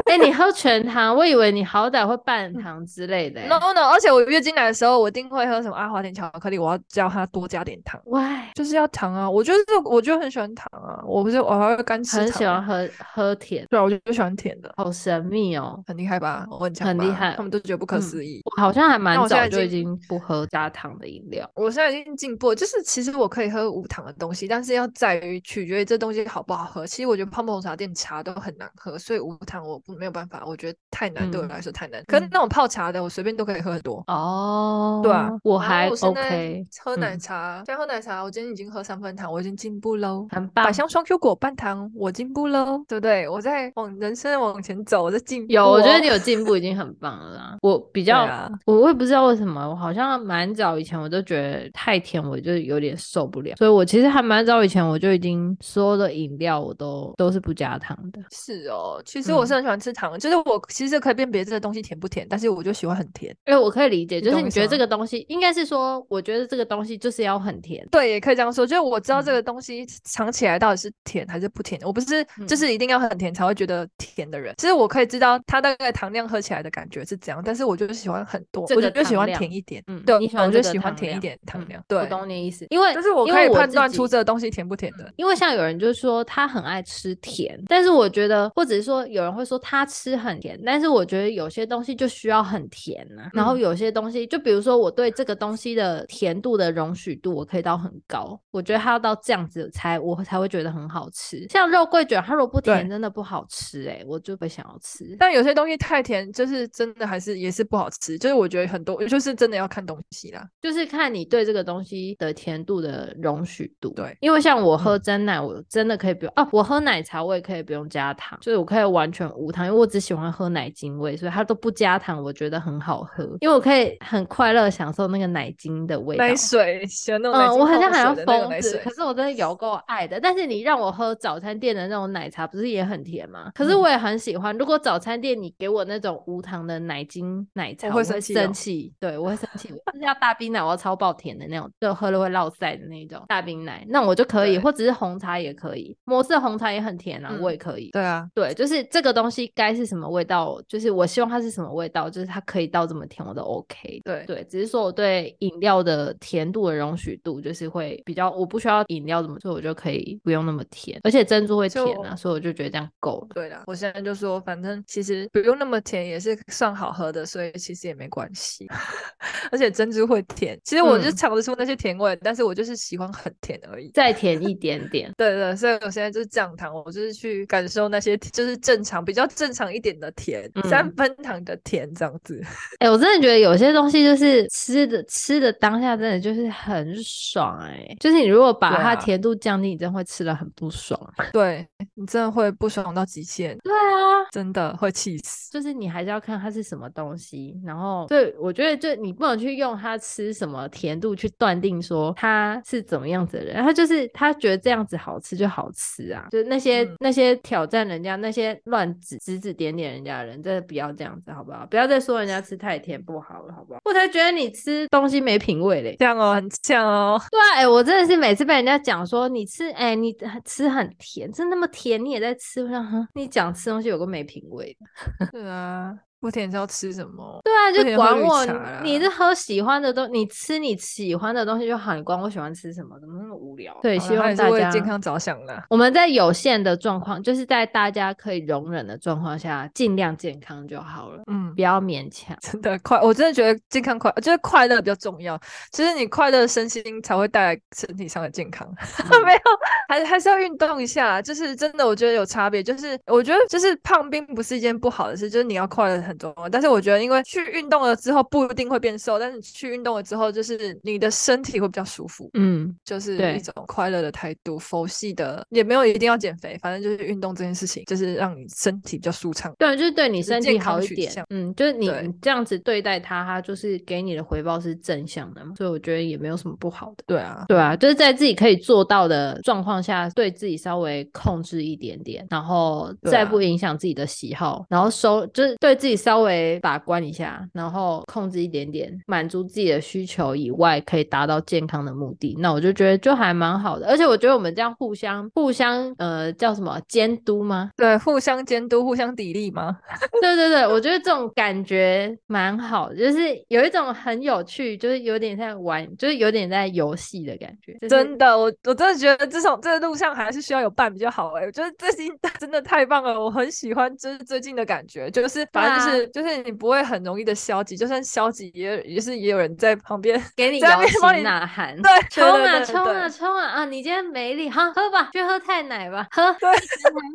[0.05, 3.41] 哎、欸，你喝 全糖，我以为你好歹会半糖之类的。
[3.49, 8.01] No No，而且我月经来的时候，我一定会喝什么阿华田巧克力，我要叫他多加点糖。
[8.05, 8.22] 喂，
[8.55, 9.28] 就是要糖啊！
[9.28, 16.47] 我就是这我就很喜欢糖啊，我不是我还会干吃糖，很喜欢喝喝甜，对啊，我就喜欢甜的，好神秘哦，很厉害吧？
[16.51, 18.39] 我很强，很厉害，他们都觉得不可思议。
[18.39, 26.87] 嗯、我好像还蛮早就已经不喝加糖的饮料，我现在已经进步，就是其实我可以喝无糖的东西，但是要在于取决于这东西好不好喝。
[26.87, 32.03] 其实我觉得泡沫红茶店茶都很难喝，所以无糖我不没有办法，我觉得太难，嗯、对我来说太难。
[32.07, 35.01] 可是那种泡茶的，我随便都可以喝很多哦。
[35.03, 40.27] 对啊，我还 OK，喝奶茶，现在、嗯、喝奶茶，我今天已经喝三分糖，我已经进步喽。
[40.31, 43.29] 很棒，百香双 Q 果半糖，我进步喽，对不对？
[43.29, 45.53] 我在往人生往前走，我在进步。
[45.53, 47.59] 有，我觉得你有进步已经 很棒了啦。
[47.61, 53.55] 我比较，啊、我我也不知道为什么，我好像蛮早以前我就觉得太甜，我就有点受不了。
[53.57, 58.23] 所以我其实还蛮早以前我就已经所有的饮料我都都是不加糖的。
[58.31, 63.37] 是哦，其实我是很喜欢吃糖，嗯、就是我其实可以辨别这个东西甜不甜，但是我就喜欢很甜。
[63.47, 67.87] 因为我可以理解，就是你觉得这个东西应该是说，我觉得这个东西就是要很甜。
[67.91, 71.81] 对，也可以这样说，就是我知道这个东西尝起来到底是甜还是不甜。
[71.85, 72.06] 我不是
[72.47, 74.55] 就是一定要很甜才会觉得甜的人。
[74.59, 79.83] 其实我可以知道它大概糖量喝起来的感觉是怎样，但是我就是喜欢很多，我就喜欢甜一点。
[79.87, 81.83] 嗯，对，你喜欢我就喜欢甜一点糖量。
[81.89, 85.13] 对，我懂你意思，因为就是我可以判断出这个东西甜不甜的。
[85.17, 93.31] 因为像有人就是说他很爱吃甜，但是我觉得，或者是说有人会说他吃很甜，但是我觉得有些东西就需要很甜呐。
[93.33, 98.39] 然后有些东西，就比如说我对这个东西的甜度的容许度，我可以到很高。
[98.51, 101.47] 我觉得它要到这样子才我才会觉得很好吃。
[101.49, 105.17] 像肉桂卷，它如果不甜，真的不好吃哎，我就不想要吃。
[105.19, 108.19] 但有些东西太甜，就是真的还是也是不好吃。
[108.19, 113.95] 就是我觉得很多，就是真的要看东西啦，就是看你对这个东西的甜度的容许度。
[113.95, 116.47] 对，因为像我喝真奶，我真的可以不用啊。
[116.53, 123.25] 我喝奶茶，我也可以不用加糖，就是我可以完全无糖，因为我只喜欢喝奶精味，所以它都不加糖，我觉得很好喝。
[123.41, 126.27] 因为我可以很快乐享受那个奶精的味道。
[126.27, 127.57] 奶水，喜欢那种奶精。
[127.57, 130.21] 嗯，我好像还要疯子，可是我真的有够爱的。
[130.21, 133.51] 但是你让我喝早餐店的那种奶茶，不是也很甜吗？
[133.55, 134.57] 可是我也很喜欢。
[134.57, 138.20] 如果早餐店你给我那种无糖的奶精奶茶，我会生
[138.53, 138.93] 气。
[139.01, 139.68] 对，我会生气。
[139.93, 145.97] 就是要大冰奶，我要超爆甜的那种，就喝了会落腮的那种大冰奶，那我就可以，或者是红茶也可以。
[146.05, 147.91] 摩斯红茶也很甜啊，我也可以。
[147.91, 154.01] 对啊，对，就是这个东西该是什么味道，就是我希望它是什么味道，就是它可以到这么甜，我都 OK。
[154.05, 163.29] 对对，只是说我对饮料的甜度的容许度，就是会比较，我不需要饮料怎么做，我就可以不用那么甜，而且珍珠会甜啊，所以我就觉得这样够了。
[163.35, 168.66] 对啦，我现在就说，反正其实不用那么甜也是算好喝的，所以其实也没关系。
[169.51, 175.12] 而且珍珠会甜，其实我就尝得出那些甜味，嗯、但是我就是喜欢很甜而已，再甜一点点。
[175.16, 182.41] 对，对对，所以我现在就是降糖，我就是去感受那些就是正常、比较正常一点的甜，嗯、三分糖的甜这样子。
[182.79, 190.99] 哎、欸，我真的觉得有些东西就是吃的吃的当下真的就是很爽哎、欸，就是你如果把它甜度降低，你真的会吃的很不爽。
[191.33, 191.56] 对，
[191.95, 193.57] 你真的会不爽到极限。
[193.63, 195.51] 对啊，真的会气死。
[195.53, 211.67] 就是你还是要看它是什么东西，然后对，我觉得就你不能去用它吃什么甜度去断定说他是怎么样子的人，他就是他觉得这样子好吃就好吃啊，就那些、嗯、那些挑战人家那些乱指指指点点人家的人，真的不要这样子好不好？
[211.71, 213.81] 不要再说人家吃太甜不好了好不好？
[213.85, 217.21] 我才觉得你吃东西没品味嘞，这样哦，很像哦。
[217.31, 225.27] 对啊，哎、欸，我真的是每次被人家讲说你吃，哎、欸，你吃很甜，真那么甜你也在吃，我想，你讲吃东西有个没品味的。
[225.33, 225.99] 对啊。
[226.27, 227.41] 不甜是要吃什么？
[227.45, 228.45] 对啊，就管我，
[228.83, 232.99] 你是喝喜欢的东，你吃你喜欢的东西就好，你管我喜欢吃什么？
[232.99, 233.79] 怎么那么无聊？
[233.81, 235.64] 对，希望大家为健康着想啦。
[235.70, 241.22] 我们在有限的状况，就是在大家可以容忍的状况下，尽量健康就好了。
[241.31, 242.37] 嗯，不要勉强。
[242.41, 245.39] 真的快，我真的觉得健康快，就是快乐比较重要。
[245.70, 248.66] 其实你快乐身心才会带来身体上的健康。
[249.24, 249.41] 没有，
[249.89, 251.22] 还还是要运动一下。
[251.22, 252.62] 就是真的，我觉得有差别。
[252.62, 255.97] 就是我觉得，就是胖并不是一件不好的事，就是你要快乐。
[256.07, 285.96] 很重要，但是我觉得，因为去运动了之后不一定会变瘦，但是去运动了之后，就是你的身体会比较舒服，嗯，就是一种快乐的态度，佛系的，也没有一定要减肥，反正就是运动这件事情，就是让你身体比较舒畅，对，就是对你身体好一点，嗯，就是你你这样子对待它，它就是给你的回报是正向的嘛，所以我觉得也没有什么不好的，对啊，对啊，就是在自己可以做到的状况下，对自己稍微控制一点点，然后再不影响自己的喜好，然后收就是对自己。
[285.97, 292.37] 稍微把关一下，然后控制一点点，满足自己的需求以外，可以达到健康的目的。
[292.39, 297.71] 那我就觉得就还蛮好的，而且我觉得我们这样互相互相呃叫什么监督吗？
[297.77, 299.79] 对，互相监督，互相砥砺吗？
[300.21, 303.19] 对 对对，我觉得这种感觉蛮好，就是
[303.49, 307.73] 有一种很有趣，就是有点在玩，就是有点在游戏的感觉。
[307.81, 311.47] 就是、真的，我我真的觉得这种这个路上还是需要有伴比较好哎、欸。
[311.47, 323.64] 我觉得最近真的太棒了，我很喜欢就是最近的感觉，就是反正就是、啊、就是你不会很容易的消极，就算消极也也是也有人在旁边给你 摇旗呐喊，对，冲啊冲啊冲啊啊！
[323.64, 326.49] 你今天没力，好喝吧，去喝太奶吧，喝，对，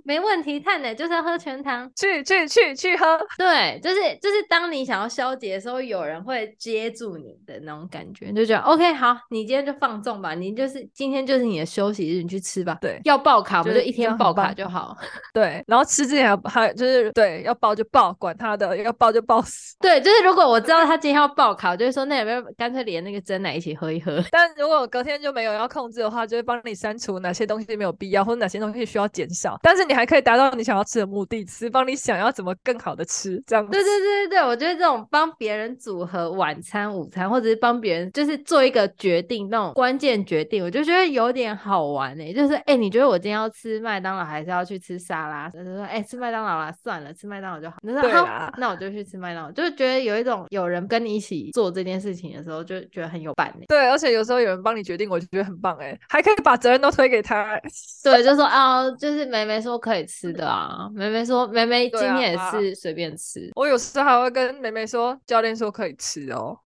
[0.03, 14.95] 没问题，太奶就是要喝全糖，去去去去喝，对，就是就是当你想要消极的时候，有人会接住你的那种感觉，就觉得 OK，好，你今天就放纵吧，你就是今天就是你的休息日，你去吃吧，对，要爆卡我们就一天爆卡就好，
[15.33, 33.71] 对，然后吃之前还还就是对，要爆就爆，管他的，要爆就爆死， 对，就是如果我知道他今天要报考，就是说那有没有干脆连那个真奶一起喝一喝，但如果隔天就没有要控制的话，就会帮你删除哪些东西没有必要，或者哪些东西需要减少，但是你还可以达到你想要吃的目的，吃帮你想要怎么更好的吃，这样子。
[33.71, 42.33] 对对对对对，我觉得这种帮别人组合晚餐、午餐，或者是帮别人就是做一个决定，那种关键决定，我就觉得有点好玩哎、欸。
[42.33, 45.49] 就是哎、欸，你觉得我今天要吃麦当劳，还是要去吃沙拉？
[45.49, 47.77] 就是说哎、欸，吃麦当劳啦，算了，吃麦当劳就好。
[47.81, 49.51] 你说好，那我就去吃麦当劳。
[49.51, 53.65] 就是觉得有一种有人跟你一起做这件事情的时候，就觉得很有伴、欸。
[53.67, 57.61] 对，而且有时候有人帮你决定，我就觉得很棒哎、欸，还可以把责任都推给他、欸。
[58.03, 63.49] 对，就说啊，就是梅梅说可以吃的啊，梅梅说梅梅今天也是随便吃。
[63.55, 66.57] 我有时候还会跟梅梅说，教练说可以吃哦。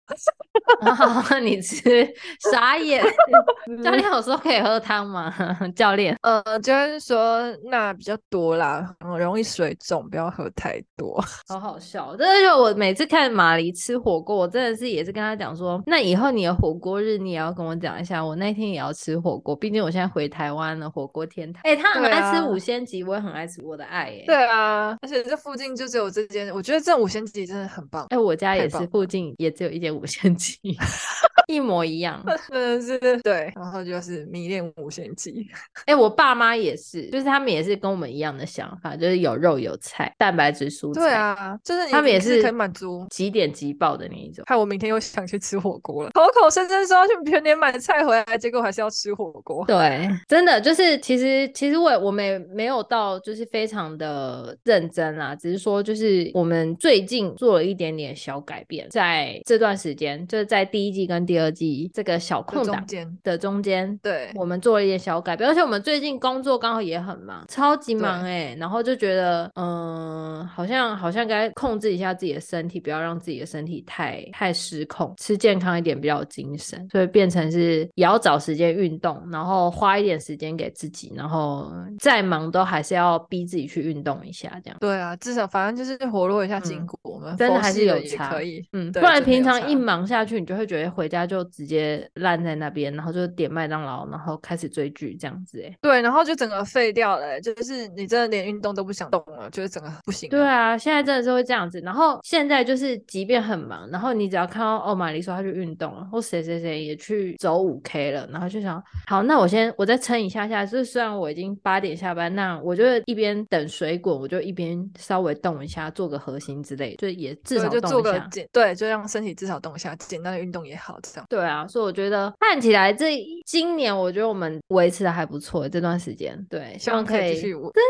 [0.95, 2.07] 好， 你吃
[2.51, 3.03] 傻眼。
[3.83, 5.33] 教练有说可以喝汤吗？
[5.75, 11.19] 教练，呃，教练说那比较多啦，很容易水肿，不要喝太多。
[11.47, 21.61] 好好笑，真的就我每次看马黎吃火锅，我真的是也是跟他讲说，那以后你的火锅日你也要跟我讲一下，我那天也要吃火锅，毕竟我现在回台湾了，火锅天堂。
[21.63, 24.23] 哎、欸，他很爱吃五鲜级，我也很爱吃，我的爱哎。
[24.27, 28.03] 对啊，而且这附近就只有这间，我觉得这五鲜级真的很棒。
[28.09, 29.94] 哎、欸，我家也是附近也只有一间。
[29.95, 30.57] 五仙鸡
[31.47, 35.47] 一模一样，真的是对，然后就是迷恋五仙鸡。
[35.85, 41.01] 哎、欸，我爸妈也是，就是他们也是跟我们一样的想法，就是有肉有菜，蛋白质蔬菜。
[41.01, 44.43] 对啊，就是他们也是可以满足几点即爆的那一种。
[44.47, 49.63] 害我明天又想去吃火锅了，口口声声说要去全年买菜回来，结果还是要吃火锅。
[49.67, 59.84] 对，真的就是其实其实我我们也没有到就是非常的认真啦，只是说就是我们最近做了一点点小改变，在这段时间。
[59.85, 62.83] 时间就是在第一季跟第二季这个小空档
[63.23, 84.77] 的中间，对，我们做了一点小改变，而且我们最近工作刚好也很忙，超级忙哎、欸，然后就觉得，嗯、呃，好像好像该控制一下自己的身体，不要让自己的身体太太失控，吃健康一点，比较有精神，所以变成是也要找时间运动，然后花一点时间给自己，然后再忙都还是要逼自己去运动一下，这样。
[84.79, 89.74] 对啊，至少反正就是活络一下筋骨，我、嗯、们真的还是有差，可以，嗯，不然平常一。
[89.75, 95.61] 一忙下去，你就会觉得回家就直接烂在那边，然后就点麦当劳，然后开始追剧这样子。
[95.61, 100.29] 哎，对，然后就整个废掉了，就是你真的连运动都不想动了，就是整个不行。
[100.29, 101.79] 对啊，现在真的是会这样子。
[101.81, 110.65] 然后现在就是，即便很忙，然后你只要看到哦，玛丽说她去运动了，或谁谁谁也去走五 K 了，然后就想，好，那我先我再撑一下下。
[110.65, 119.55] 就是虽然我已经八点下班，那我就一边等水果，我就一边稍微动一下，做个核心之类，就也至少动个简，对，就让身体至少。
[119.65, 121.25] 动一下，简单的运动也好，这样。
[121.27, 125.67] 对啊，所以我觉得看起来这今年，我觉得我们维持的还不错。
[125.67, 127.51] 这段时间，对，希望可以继续。
[127.51, 127.83] 真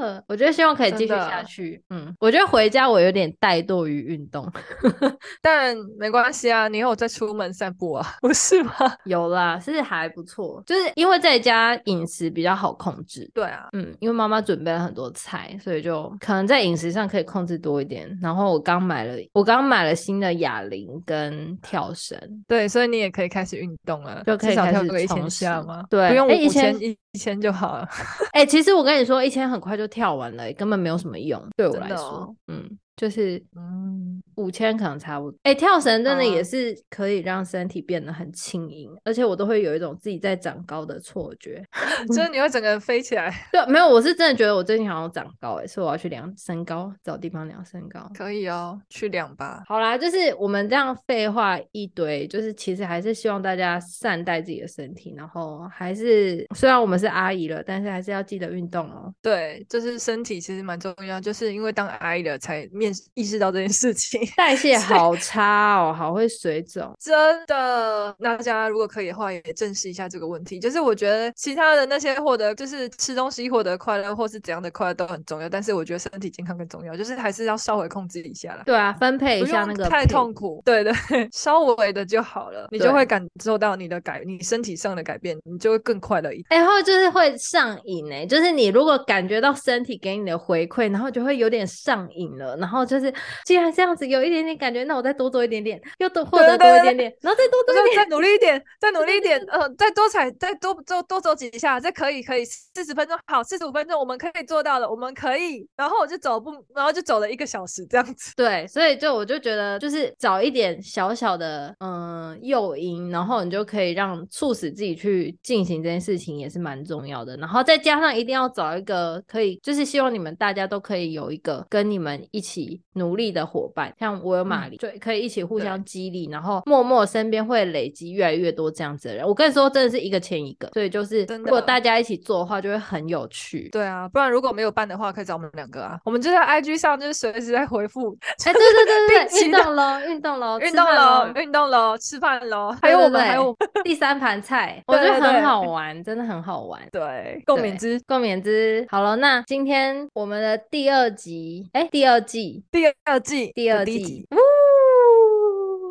[0.00, 0.24] 的。
[0.26, 1.82] 我觉得希望可以继续下去。
[1.90, 4.50] 嗯，我觉得回家我有点怠惰于运动，
[5.42, 8.72] 但没关系啊，你有再出门散步啊，不是吗？
[9.04, 13.30] 有啦，是还不错，就是因为在家饮食比较好控制。
[13.34, 18.18] 对啊，嗯，因为妈妈准备了很多菜，所以就可能在饮食上可以控制多一点。
[18.22, 25.84] 然后我刚买了，我刚买了新的哑铃跟跳绳，对，所以你也可以开始运动了，就可以开始跳一下吗？
[25.90, 27.88] 对，不用五千一一千就好了。
[28.32, 32.78] 哎、欸，其实我跟你说，一千很快就跳完了，根本没有什么用，对我来说，哦、嗯。
[32.96, 35.38] 就是嗯，五千可能差不多。
[35.42, 41.62] 哎、欸，跳绳真的也是可以让身体变得很轻盈，而且我都会有一种自己在长高的错觉，
[42.08, 43.32] 就是你会整个人飞起来。
[43.52, 48.10] 对，没有，我是真的觉得我最近好像长高，哎，所以我要去量身高，找地方量身高。
[48.14, 49.62] 可以哦，去量吧。
[49.66, 59.12] 好啦，就是我们这样废话一堆，就是其实还是希望大家善待自己的身体，然后还是虽然我们是阿姨了，但是还是要记得运动哦。
[59.22, 62.90] 对，就是身体其实蛮重要，就是因为当阿姨了才面。
[63.14, 68.14] 意识到这件事情，代谢好差哦，好会水肿，真的。
[68.18, 70.58] 那大家如果可以的话，也正视一下这个问题。
[70.58, 78.62] 就是我觉得其他的那些获得，就是吃东西获得快乐，或是怎样的快乐都很重要，但是我觉得身体健康更重要，就是还是要稍微控制一下啦。
[78.66, 80.92] 对啊，分配一下那个太痛苦，对对，
[81.32, 86.60] 稍微的就好了，你就会感受到你的改，你身体上的改变，你就会更快乐一点。
[86.60, 93.12] 然后就是会上瘾哎，就是你如果感觉到身体给你的回馈，然后就会有点上瘾了，然后就是
[93.44, 108.32] 既然这样子有一点点感觉，那我再多做一点点，又多获得多一点点，然后再多多一点，再努力一点，再努力一点，呃，再多踩，再多多多走几下，这可以可以，四十分钟好，四十五分钟我们可以做到的，我们可以，然后我就走不，然后就走了一个小时这样子。
[108.36, 117.36] 对，所以就我就觉得就是找一点小小的嗯诱因，然后你就可以让促使自己去进行这件事情，也是蛮重要的。
[117.36, 129.26] 然后再加上一定要找一个可以，就是希望你们大家都可以有一个跟你们一起努力的伙伴，像我有玛丽，对、嗯，可以一起互相激励，然后默默身边会累积越来越多这样子的人。
[129.26, 133.68] 我跟你说，真的是一个牵一个，所以就是如果大家一起做的话，就会很有趣。
[133.68, 136.00] 对啊，不然如果没有办的话，可以找我们两个啊。
[136.02, 138.16] 我们就在 IG 上，就是随时在回复。
[138.44, 146.80] 哎、欸，对对对对，运动喽，运动喽， 运动喽，运动喽，吃饭喽，还有我们，还有 第三盘菜， 我觉得很好玩，真的很好玩。
[146.90, 148.86] 对，共勉之，共勉之。
[148.88, 154.26] 好了，那今天我们的第二集，哎、欸，第二季，第二季，第二季。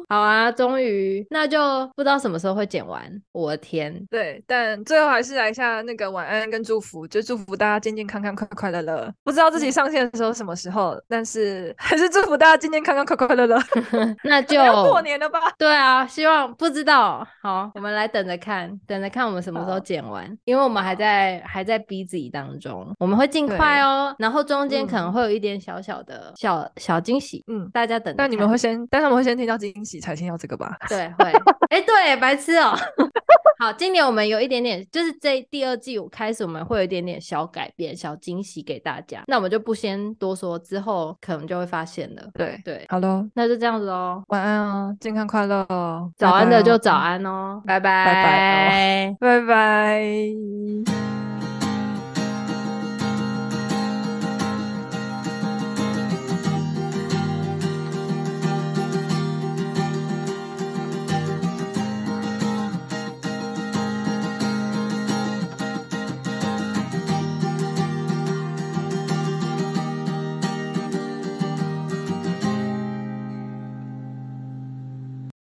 [0.09, 2.99] 好啊，终于，那就不知道什么时候会剪完。
[3.31, 9.13] 我的天，对，但最后还是来一下那个晚安跟祝福，就祝福大家健健康康、快快乐乐。
[9.23, 13.59] 不知道自己上线的时候什么时候，嗯、但是 还是祝福大家健健康康、快快乐乐。
[14.25, 15.39] 那 就要过年了吧？
[15.59, 17.25] 对啊，希望不知道。
[17.43, 24.15] 好，我们来等着看，等着看我们什么时候剪完，因为我们还在还在逼自己当中，我们会尽快哦。
[24.17, 28.11] 然后中间可能会有一点小小的小小惊喜，嗯，大家等。
[28.17, 29.98] 但你们会先，但他们会先听到惊喜。
[29.99, 30.77] 才先要这个吧？
[30.87, 31.25] 对，会。
[31.69, 33.09] 哎、欸，对，白痴哦、喔。
[33.59, 39.21] 好，今年我们有一点点，就是这第二季我开始，我们会有一点点小改变、小惊喜给大家。
[39.27, 42.23] 那我们就不先多说，之后可能就会发现了。
[42.33, 44.23] 对对，好喽，那就这样子哦。
[44.29, 46.09] 晚安哦，健康快乐哦。
[46.15, 51.28] 早安的就早安哦，拜拜拜拜拜拜。